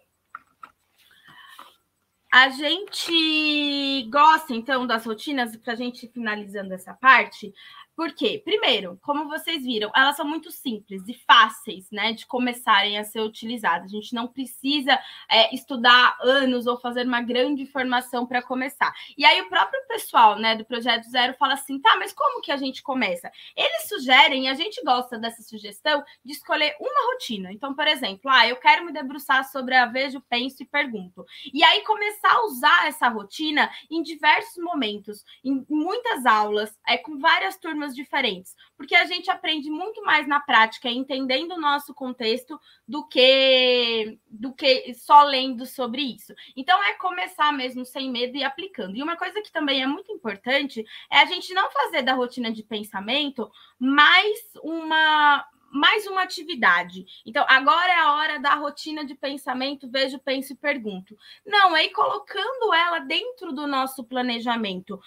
[2.37, 7.53] A gente gosta, então, das rotinas, para a gente finalizando essa parte,
[7.95, 8.41] por quê?
[8.43, 13.21] Primeiro, como vocês viram, elas são muito simples e fáceis, né, de começarem a ser
[13.21, 13.91] utilizadas.
[13.91, 18.93] A gente não precisa é, estudar anos ou fazer uma grande formação para começar.
[19.17, 22.51] E aí o próprio pessoal, né, do projeto zero fala assim, tá, mas como que
[22.51, 23.31] a gente começa?
[23.55, 27.51] Eles sugerem, e a gente gosta dessa sugestão de escolher uma rotina.
[27.53, 31.25] Então, por exemplo, ah, eu quero me debruçar sobre a vejo, penso e pergunto.
[31.53, 37.17] E aí começar a usar essa rotina em diversos momentos, em muitas aulas, é com
[37.17, 41.93] várias turmas formas diferentes, porque a gente aprende muito mais na prática, entendendo o nosso
[41.93, 46.33] contexto, do que do que só lendo sobre isso.
[46.55, 48.95] Então é começar mesmo sem medo e aplicando.
[48.95, 52.51] E uma coisa que também é muito importante é a gente não fazer da rotina
[52.51, 55.45] de pensamento mais uma
[55.75, 57.05] mais uma atividade.
[57.25, 61.17] Então, agora é a hora da rotina de pensamento, vejo, penso e pergunto.
[61.45, 64.97] Não, é ir colocando ela dentro do nosso planejamento,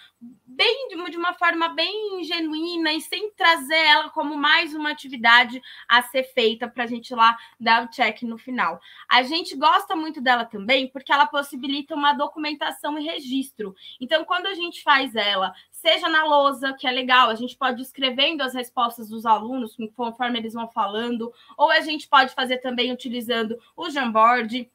[0.45, 6.03] bem de uma forma bem genuína e sem trazer ela como mais uma atividade a
[6.03, 8.79] ser feita para a gente lá dar o check no final.
[9.09, 13.75] A gente gosta muito dela também porque ela possibilita uma documentação e registro.
[13.99, 15.51] Então, quando a gente faz ela
[15.81, 19.77] seja na lousa, que é legal, a gente pode ir escrevendo as respostas dos alunos
[19.95, 24.69] conforme eles vão falando, ou a gente pode fazer também utilizando o Jamboard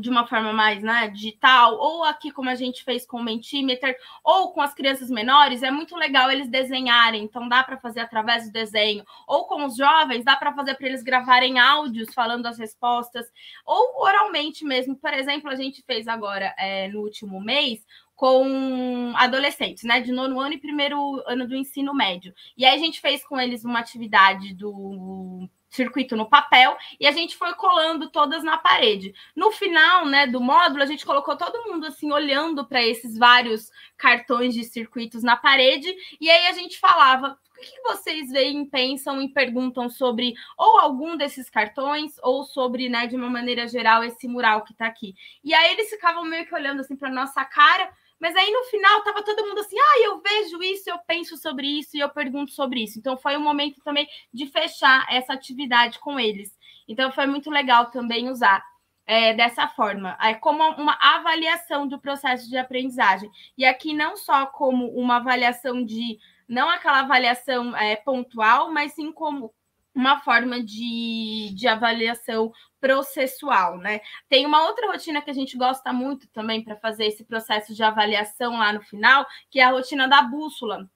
[0.00, 3.96] de uma forma mais né, digital, ou aqui como a gente fez com o Mentimeter,
[4.24, 8.46] ou com as crianças menores, é muito legal eles desenharem, então dá para fazer através
[8.46, 12.58] do desenho, ou com os jovens, dá para fazer para eles gravarem áudios falando as
[12.58, 13.26] respostas,
[13.64, 14.96] ou oralmente mesmo.
[14.96, 17.86] Por exemplo, a gente fez agora é, no último mês
[18.22, 22.32] com adolescentes, né, de nono ano e primeiro ano do ensino médio.
[22.56, 27.10] E aí a gente fez com eles uma atividade do circuito no papel e a
[27.10, 29.12] gente foi colando todas na parede.
[29.34, 33.72] No final, né, do módulo, a gente colocou todo mundo assim olhando para esses vários
[33.96, 39.20] cartões de circuitos na parede e aí a gente falava o que vocês veem, pensam
[39.20, 44.28] e perguntam sobre ou algum desses cartões ou sobre, né, de uma maneira geral esse
[44.28, 45.12] mural que está aqui.
[45.42, 47.90] E aí eles ficavam meio que olhando assim para nossa cara
[48.22, 51.66] mas aí no final tava todo mundo assim: ah, eu vejo isso, eu penso sobre
[51.66, 52.96] isso e eu pergunto sobre isso.
[52.96, 56.56] Então foi um momento também de fechar essa atividade com eles.
[56.86, 58.64] Então foi muito legal também usar
[59.04, 63.28] é, dessa forma, é como uma avaliação do processo de aprendizagem.
[63.58, 66.16] E aqui não só como uma avaliação de,
[66.48, 69.52] não aquela avaliação é, pontual, mas sim como
[69.94, 74.00] uma forma de, de avaliação processual, né?
[74.28, 77.82] Tem uma outra rotina que a gente gosta muito também para fazer esse processo de
[77.82, 80.88] avaliação lá no final, que é a rotina da bússola.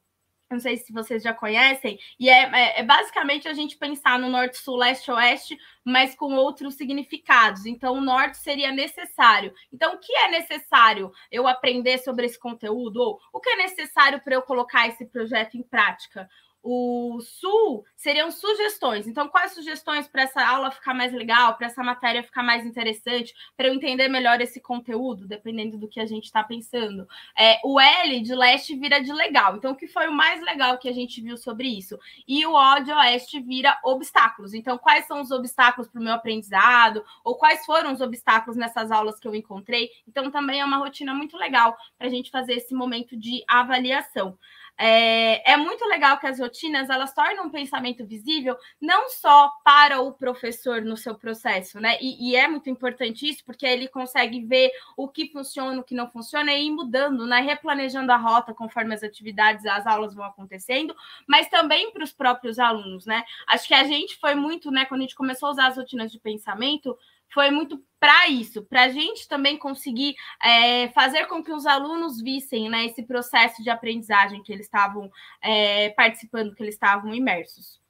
[0.48, 4.28] Não sei se vocês já conhecem, e é, é, é basicamente a gente pensar no
[4.28, 7.66] norte, sul, leste, oeste, mas com outros significados.
[7.66, 9.52] Então, o norte seria necessário.
[9.72, 13.00] Então, o que é necessário eu aprender sobre esse conteúdo?
[13.00, 16.28] Ou o que é necessário para eu colocar esse projeto em prática?
[16.68, 19.06] O sul seriam sugestões.
[19.06, 23.32] Então, quais sugestões para essa aula ficar mais legal, para essa matéria ficar mais interessante,
[23.56, 27.06] para eu entender melhor esse conteúdo, dependendo do que a gente está pensando.
[27.38, 29.56] É, o L de leste vira de legal.
[29.56, 31.96] Então, o que foi o mais legal que a gente viu sobre isso?
[32.26, 34.52] E o O de oeste vira obstáculos.
[34.52, 37.04] Então, quais são os obstáculos para o meu aprendizado?
[37.22, 39.90] Ou quais foram os obstáculos nessas aulas que eu encontrei?
[40.08, 44.36] Então, também é uma rotina muito legal para a gente fazer esse momento de avaliação.
[44.78, 50.02] É, é, muito legal que as rotinas elas tornam o pensamento visível não só para
[50.02, 51.96] o professor no seu processo, né?
[51.98, 55.94] E, e, é muito importante isso, porque ele consegue ver o que funciona, o que
[55.94, 57.40] não funciona, e ir mudando, né?
[57.40, 60.94] Replanejando a rota conforme as atividades, as aulas vão acontecendo,
[61.26, 63.24] mas também para os próprios alunos, né?
[63.46, 64.84] Acho que a gente foi muito, né?
[64.84, 66.96] Quando a gente começou a usar as rotinas de pensamento,
[67.32, 72.20] foi muito para isso, para a gente também conseguir é, fazer com que os alunos
[72.20, 75.10] vissem né, esse processo de aprendizagem que eles estavam
[75.42, 77.80] é, participando, que eles estavam imersos.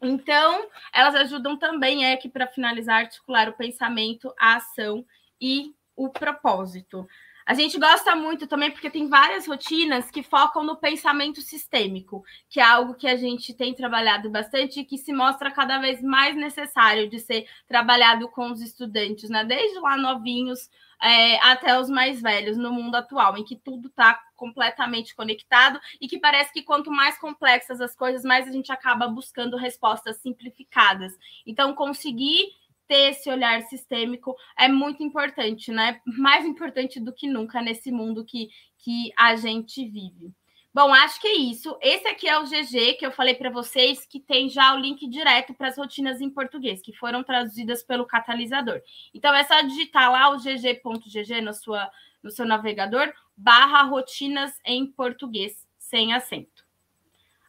[0.00, 5.04] Então, elas ajudam também, é que para finalizar, articular o pensamento, a ação
[5.40, 7.06] e o propósito.
[7.46, 12.58] A gente gosta muito também porque tem várias rotinas que focam no pensamento sistêmico, que
[12.58, 16.34] é algo que a gente tem trabalhado bastante e que se mostra cada vez mais
[16.34, 19.44] necessário de ser trabalhado com os estudantes, né?
[19.44, 20.70] Desde lá novinhos
[21.02, 26.08] é, até os mais velhos no mundo atual, em que tudo está completamente conectado e
[26.08, 31.12] que parece que quanto mais complexas as coisas, mais a gente acaba buscando respostas simplificadas.
[31.46, 32.52] Então, conseguir
[32.86, 36.00] ter esse olhar sistêmico é muito importante, né?
[36.06, 40.32] Mais importante do que nunca nesse mundo que, que a gente vive.
[40.74, 41.78] Bom, acho que é isso.
[41.80, 45.08] Esse aqui é o GG que eu falei para vocês, que tem já o link
[45.08, 48.82] direto para as rotinas em português, que foram traduzidas pelo catalisador.
[49.14, 51.88] Então é só digitar lá o gg.gg no, sua,
[52.20, 56.64] no seu navegador, barra rotinas em português, sem acento.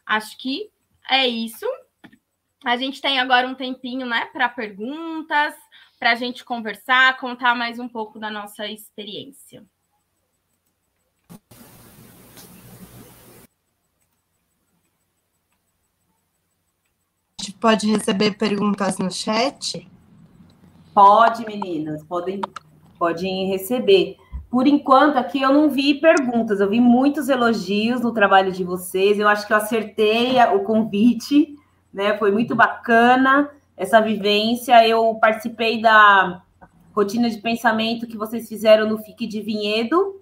[0.06, 0.70] Acho que
[1.10, 1.66] é isso.
[2.66, 5.54] A gente tem agora um tempinho, né, para perguntas,
[6.00, 9.64] para a gente conversar, contar mais um pouco da nossa experiência.
[17.38, 19.88] A gente pode receber perguntas no chat?
[20.92, 22.40] Pode, meninas, podem,
[22.98, 24.16] podem receber.
[24.50, 29.20] Por enquanto, aqui eu não vi perguntas, eu vi muitos elogios no trabalho de vocês.
[29.20, 31.54] Eu acho que eu acertei o convite
[31.96, 32.16] né?
[32.18, 34.86] Foi muito bacana essa vivência.
[34.86, 36.42] Eu participei da
[36.94, 40.20] rotina de pensamento que vocês fizeram no FIC de Vinhedo,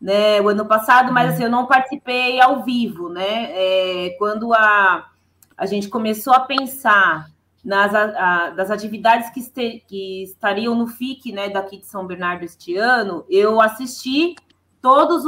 [0.00, 3.50] né, o ano passado, mas assim, eu não participei ao vivo, né?
[3.50, 5.08] É, quando a,
[5.56, 7.28] a gente começou a pensar
[7.64, 12.44] nas a, das atividades que, este, que estariam no FIC, né, daqui de São Bernardo
[12.44, 14.34] este ano, eu assisti
[14.80, 15.24] todas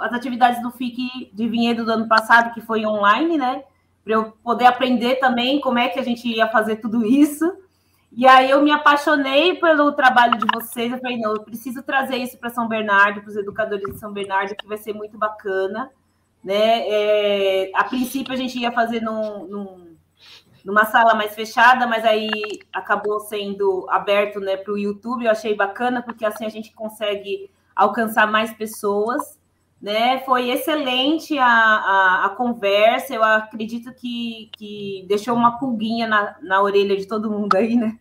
[0.00, 3.64] as atividades do FIC de Vinhedo do ano passado, que foi online, né?
[4.08, 7.44] Para eu poder aprender também como é que a gente ia fazer tudo isso.
[8.10, 10.90] E aí eu me apaixonei pelo trabalho de vocês.
[10.90, 14.10] Eu falei, não, eu preciso trazer isso para São Bernardo, para os educadores de São
[14.10, 15.90] Bernardo, que vai ser muito bacana.
[16.42, 16.88] Né?
[16.88, 19.96] É, a princípio a gente ia fazer num, num,
[20.64, 22.30] numa sala mais fechada, mas aí
[22.72, 25.26] acabou sendo aberto né, para o YouTube.
[25.26, 29.37] Eu achei bacana, porque assim a gente consegue alcançar mais pessoas
[29.80, 30.18] né?
[30.20, 33.14] Foi excelente a, a, a, conversa.
[33.14, 37.98] Eu acredito que, que deixou uma pulguinha na, na orelha de todo mundo aí, né?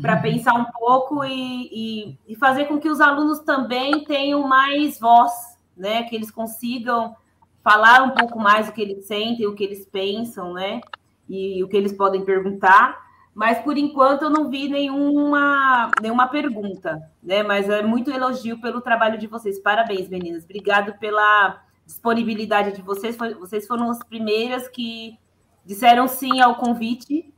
[0.00, 0.22] Para uhum.
[0.22, 5.32] pensar um pouco e, e, e, fazer com que os alunos também tenham mais voz,
[5.76, 6.02] né?
[6.04, 7.14] Que eles consigam
[7.62, 10.80] falar um pouco mais o que eles sentem, o que eles pensam, né?
[11.28, 17.00] E o que eles podem perguntar mas por enquanto eu não vi nenhuma, nenhuma pergunta,
[17.22, 17.42] né?
[17.42, 19.58] Mas é muito elogio pelo trabalho de vocês.
[19.58, 20.44] Parabéns, meninas.
[20.44, 23.16] Obrigado pela disponibilidade de vocês.
[23.38, 25.18] Vocês foram as primeiras que
[25.64, 27.32] disseram sim ao convite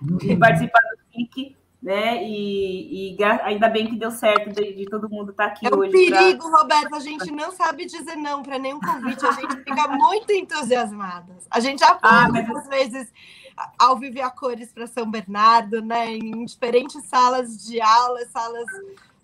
[0.00, 0.38] de uhum.
[0.38, 2.24] participar do FIC, né?
[2.24, 5.74] E, e, ainda bem que deu certo de, de todo mundo estar tá aqui é
[5.74, 5.92] hoje.
[5.94, 6.60] É um perigo, pra...
[6.60, 6.94] Roberto.
[6.94, 9.26] A gente não sabe dizer não para nenhum convite.
[9.26, 11.36] A gente fica muito entusiasmada.
[11.50, 13.12] A gente já foi ah, muitas vezes
[13.78, 16.14] ao viver a cores para São Bernardo, né?
[16.14, 18.66] Em diferentes salas de aula, salas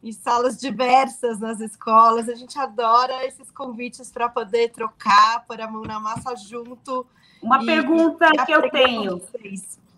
[0.02, 2.28] e salas diversas nas escolas.
[2.28, 7.06] A gente adora esses convites para poder trocar, pôr a mão na massa junto.
[7.42, 9.22] Uma e, pergunta e que eu tenho.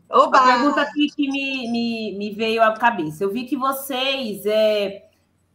[0.09, 0.43] Oba!
[0.43, 3.25] Uma pergunta aqui que me, me, me veio à cabeça.
[3.25, 5.09] Eu vi que vocês é,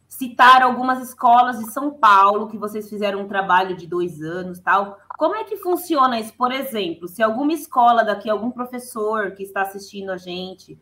[0.07, 4.97] citaram algumas escolas de São Paulo que vocês fizeram um trabalho de dois anos tal.
[5.17, 6.31] Como é que funciona isso?
[6.35, 10.79] Por exemplo, se alguma escola daqui, algum professor que está assistindo a gente,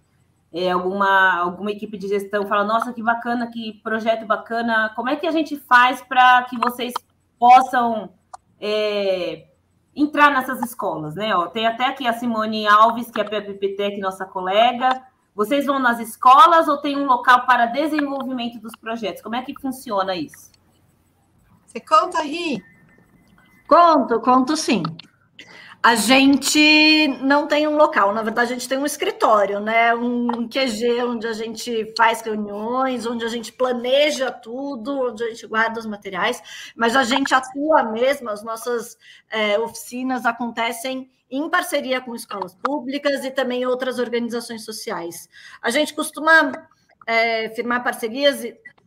[0.51, 5.15] é, alguma, alguma equipe de gestão fala, nossa, que bacana, que projeto bacana, como é
[5.15, 6.91] que a gente faz para que vocês
[7.39, 8.13] possam
[8.59, 9.47] é,
[9.95, 11.33] entrar nessas escolas, né?
[11.33, 15.01] Ó, tem até aqui a Simone Alves, que é a PPPTEC, nossa colega.
[15.33, 19.21] Vocês vão nas escolas ou tem um local para desenvolvimento dos projetos?
[19.21, 20.51] Como é que funciona isso?
[21.65, 22.61] Você conta, Ri?
[23.67, 24.83] Conto, conto sim.
[25.81, 29.93] A gente não tem um local, na verdade, a gente tem um escritório, né?
[29.93, 35.45] Um QG onde a gente faz reuniões, onde a gente planeja tudo, onde a gente
[35.45, 36.41] guarda os materiais,
[36.75, 38.97] mas a gente atua mesmo, as nossas
[39.29, 45.29] é, oficinas acontecem em parceria com escolas públicas e também outras organizações sociais.
[45.61, 46.51] A gente costuma
[47.05, 48.43] é, firmar parcerias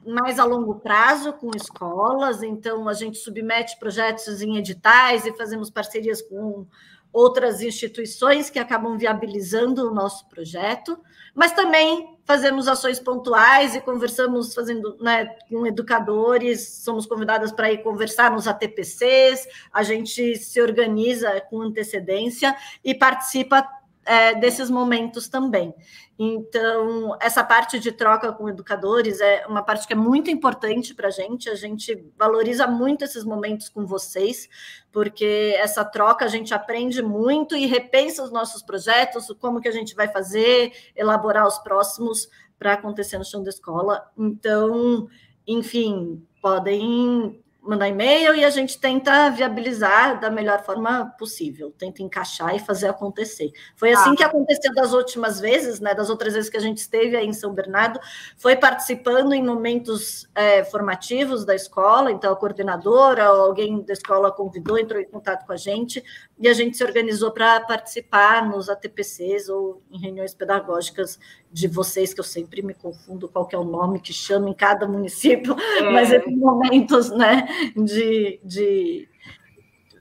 [0.07, 5.70] mais a longo prazo com escolas, então a gente submete projetos em editais e fazemos
[5.70, 6.66] parcerias com
[7.12, 10.99] outras instituições que acabam viabilizando o nosso projeto,
[11.35, 17.83] mas também fazemos ações pontuais e conversamos fazendo né, com educadores, somos convidadas para ir
[17.83, 22.55] conversar nos ATPCs, a gente se organiza com antecedência
[22.85, 23.66] e participa
[24.09, 25.74] é, desses momentos também.
[26.18, 31.09] Então, essa parte de troca com educadores é uma parte que é muito importante para
[31.09, 31.51] a gente.
[31.51, 34.48] A gente valoriza muito esses momentos com vocês,
[34.90, 39.72] porque essa troca a gente aprende muito e repensa os nossos projetos, como que a
[39.72, 44.10] gente vai fazer, elaborar os próximos para acontecer no chão da escola.
[44.16, 45.06] Então,
[45.47, 52.57] enfim, podem mandar e-mail e a gente tenta viabilizar da melhor forma possível, tenta encaixar
[52.57, 53.53] e fazer acontecer.
[53.77, 55.95] Foi assim que aconteceu das últimas vezes, né?
[55.95, 58.01] Das outras vezes que a gente esteve aí em São Bernardo,
[58.39, 64.32] foi participando em momentos é, formativos da escola, então a coordenadora ou alguém da escola
[64.32, 66.03] convidou, entrou em contato com a gente
[66.40, 71.19] e a gente se organizou para participar nos ATPCs ou em reuniões pedagógicas
[71.51, 74.86] de vocês, que eu sempre me confundo qual é o nome que chama em cada
[74.86, 75.90] município, é.
[75.90, 79.09] mas esses momentos né, de, de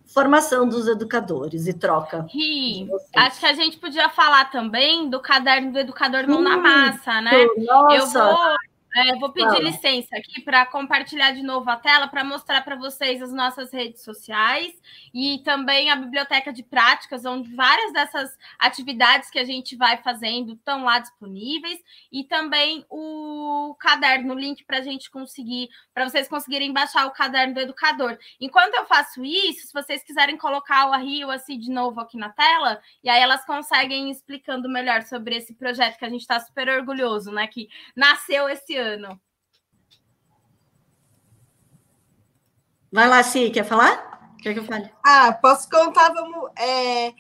[0.06, 2.26] formação dos educadores e troca.
[2.30, 7.20] Ri, acho que a gente podia falar também do caderno do educador mão na massa,
[7.22, 7.46] né?
[7.58, 7.96] Nossa.
[7.96, 8.58] Eu vou
[8.98, 9.60] é, vou pedir Fala.
[9.60, 14.04] licença aqui para compartilhar de novo a tela para mostrar para vocês as nossas redes
[14.04, 14.74] sociais
[15.14, 20.54] e também a biblioteca de práticas, onde várias dessas atividades que a gente vai fazendo
[20.54, 21.80] estão lá disponíveis,
[22.12, 27.12] e também o caderno, o link para a gente conseguir, para vocês conseguirem baixar o
[27.12, 28.18] caderno do educador.
[28.42, 32.30] Enquanto eu faço isso, se vocês quiserem colocar o Rio assim de novo aqui na
[32.30, 36.68] tela, e aí elas conseguem explicando melhor sobre esse projeto que a gente está super
[36.68, 37.46] orgulhoso, né?
[37.46, 39.20] Que nasceu esse ano ano.
[42.92, 44.36] Vai lá, Si, quer falar?
[44.42, 44.90] Quer que eu fale?
[45.04, 46.50] Ah, posso contar, vamos.
[46.58, 47.14] É,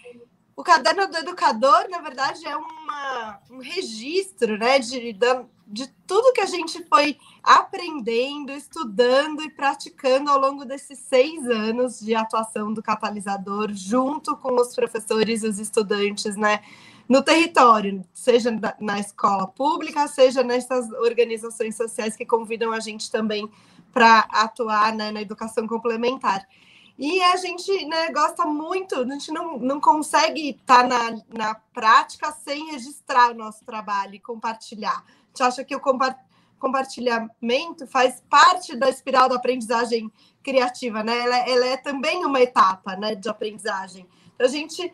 [0.55, 5.15] o caderno do educador, na verdade, é uma, um registro né, de,
[5.67, 11.99] de tudo que a gente foi aprendendo, estudando e praticando ao longo desses seis anos
[11.99, 16.61] de atuação do catalisador, junto com os professores e os estudantes, né?
[17.07, 23.49] No território, seja na escola pública, seja nessas organizações sociais que convidam a gente também
[23.93, 26.47] para atuar né, na educação complementar.
[26.99, 31.55] E a gente né, gosta muito, a gente não, não consegue estar tá na, na
[31.55, 35.03] prática sem registrar o nosso trabalho e compartilhar.
[35.05, 35.81] A gente acha que o
[36.59, 40.11] compartilhamento faz parte da espiral da aprendizagem
[40.43, 41.19] criativa, né?
[41.19, 44.07] Ela, ela é também uma etapa né, de aprendizagem.
[44.33, 44.91] Então, a gente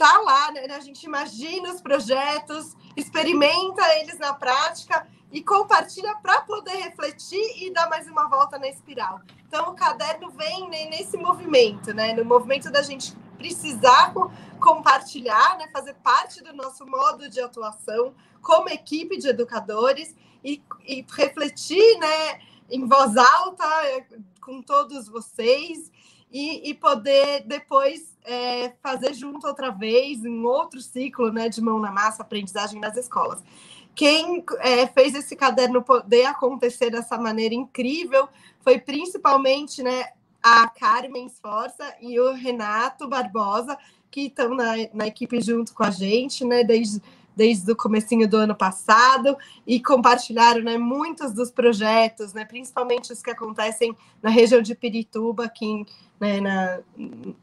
[0.00, 0.64] tá lá, né?
[0.74, 7.70] A gente imagina os projetos, experimenta eles na prática e compartilha para poder refletir e
[7.70, 9.20] dar mais uma volta na espiral.
[9.46, 12.14] Então, o caderno vem nesse movimento, né?
[12.14, 14.14] No movimento da gente precisar
[14.58, 15.68] compartilhar, né?
[15.70, 22.40] Fazer parte do nosso modo de atuação como equipe de educadores e, e refletir, né?
[22.70, 24.06] Em voz alta eh,
[24.40, 25.90] com todos vocês
[26.30, 31.78] e, e poder depois é, fazer junto outra vez, em outro ciclo né, de mão
[31.78, 33.42] na massa, aprendizagem nas escolas.
[33.94, 38.28] Quem é, fez esse caderno poder acontecer dessa maneira incrível
[38.60, 40.10] foi principalmente né,
[40.42, 43.76] a Carmen Sforza e o Renato Barbosa,
[44.10, 47.02] que estão na, na equipe junto com a gente, né, desde,
[47.40, 49.34] desde o comecinho do ano passado,
[49.66, 55.46] e compartilharam né, muitos dos projetos, né, principalmente os que acontecem na região de Pirituba,
[55.46, 55.86] aqui em,
[56.20, 56.80] né, na,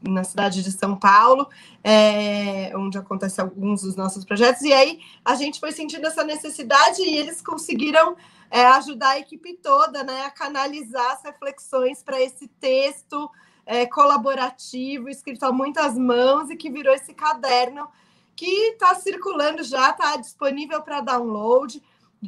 [0.08, 1.48] na cidade de São Paulo,
[1.82, 7.02] é, onde acontecem alguns dos nossos projetos, e aí a gente foi sentindo essa necessidade
[7.02, 8.14] e eles conseguiram
[8.52, 13.28] é, ajudar a equipe toda né, a canalizar as reflexões para esse texto
[13.66, 17.88] é, colaborativo, escrito a muitas mãos e que virou esse caderno
[18.38, 21.82] que está circulando já, está disponível para download.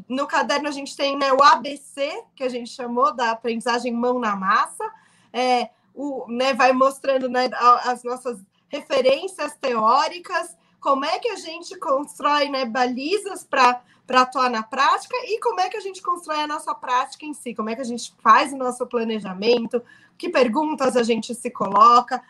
[0.09, 4.19] No caderno a gente tem né, o ABC, que a gente chamou da aprendizagem mão
[4.19, 4.93] na massa,
[5.33, 7.49] é, o, né, vai mostrando né,
[7.85, 14.65] as nossas referências teóricas, como é que a gente constrói né, balizas para atuar na
[14.65, 17.77] prática e como é que a gente constrói a nossa prática em si, como é
[17.77, 19.81] que a gente faz o nosso planejamento,
[20.19, 22.21] que perguntas a gente se coloca.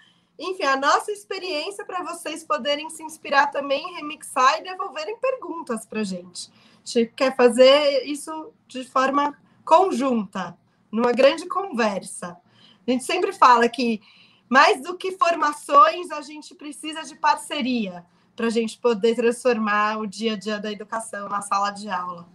[0.40, 6.00] Enfim, a nossa experiência para vocês poderem se inspirar também, remixar e devolverem perguntas para
[6.00, 6.50] a gente.
[6.82, 10.56] A gente quer fazer isso de forma conjunta,
[10.90, 12.38] numa grande conversa.
[12.86, 14.00] A gente sempre fala que
[14.48, 18.02] mais do que formações, a gente precisa de parceria
[18.34, 22.26] para a gente poder transformar o dia a dia da educação na sala de aula.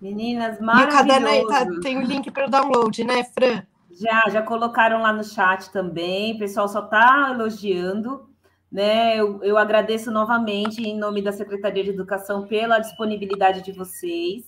[0.00, 0.90] Meninas, maravilhoso.
[0.90, 3.66] E o caderno aí tá, tem o link para o download, né, Fran?
[4.00, 8.28] Já, já colocaram lá no chat também, o pessoal só está elogiando.
[8.70, 9.18] Né?
[9.18, 14.44] Eu, eu agradeço novamente, em nome da Secretaria de Educação, pela disponibilidade de vocês.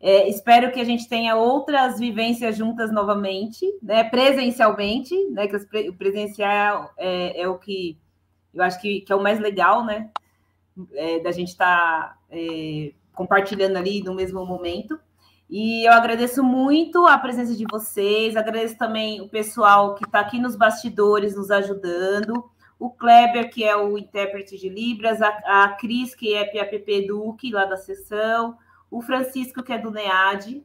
[0.00, 4.04] É, espero que a gente tenha outras vivências juntas novamente, né?
[4.04, 5.48] presencialmente, né?
[5.48, 5.56] que
[5.88, 7.98] o presencial é, é o que
[8.54, 10.10] eu acho que, que, é o mais legal, né?
[10.94, 14.98] É, da gente estar tá, é, compartilhando ali no mesmo momento.
[15.48, 20.38] E eu agradeço muito a presença de vocês, agradeço também o pessoal que está aqui
[20.38, 22.44] nos bastidores nos ajudando,
[22.78, 27.50] o Kleber, que é o intérprete de Libras, a, a Cris, que é PAPP Duque,
[27.50, 28.58] lá da sessão,
[28.90, 30.62] o Francisco, que é do NEAD,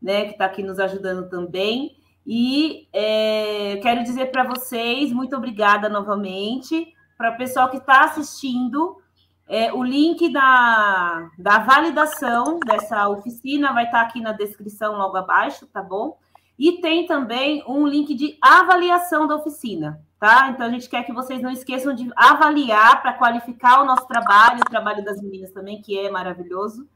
[0.00, 1.96] né, que está aqui nos ajudando também.
[2.26, 9.00] E é, quero dizer para vocês, muito obrigada novamente, para o pessoal que está assistindo,
[9.48, 15.66] é, o link da, da validação dessa oficina vai estar aqui na descrição logo abaixo,
[15.66, 16.18] tá bom?
[16.58, 20.48] E tem também um link de avaliação da oficina, tá?
[20.50, 24.60] Então a gente quer que vocês não esqueçam de avaliar para qualificar o nosso trabalho,
[24.60, 26.88] o trabalho das meninas também, que é maravilhoso.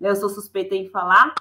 [0.00, 1.34] Eu sou suspeita em falar.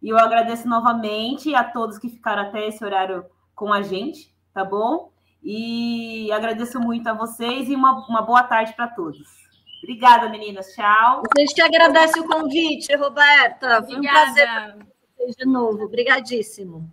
[0.00, 3.24] E eu agradeço novamente a todos que ficaram até esse horário
[3.54, 5.10] com a gente, tá bom?
[5.42, 9.43] E agradeço muito a vocês e uma, uma boa tarde para todos.
[9.84, 10.72] Obrigada, meninas.
[10.72, 11.22] Tchau.
[11.36, 13.82] A gente que agradece o convite, Roberta.
[13.82, 14.30] Foi Obrigada.
[14.30, 15.84] um prazer de novo.
[15.84, 16.90] Obrigadíssimo.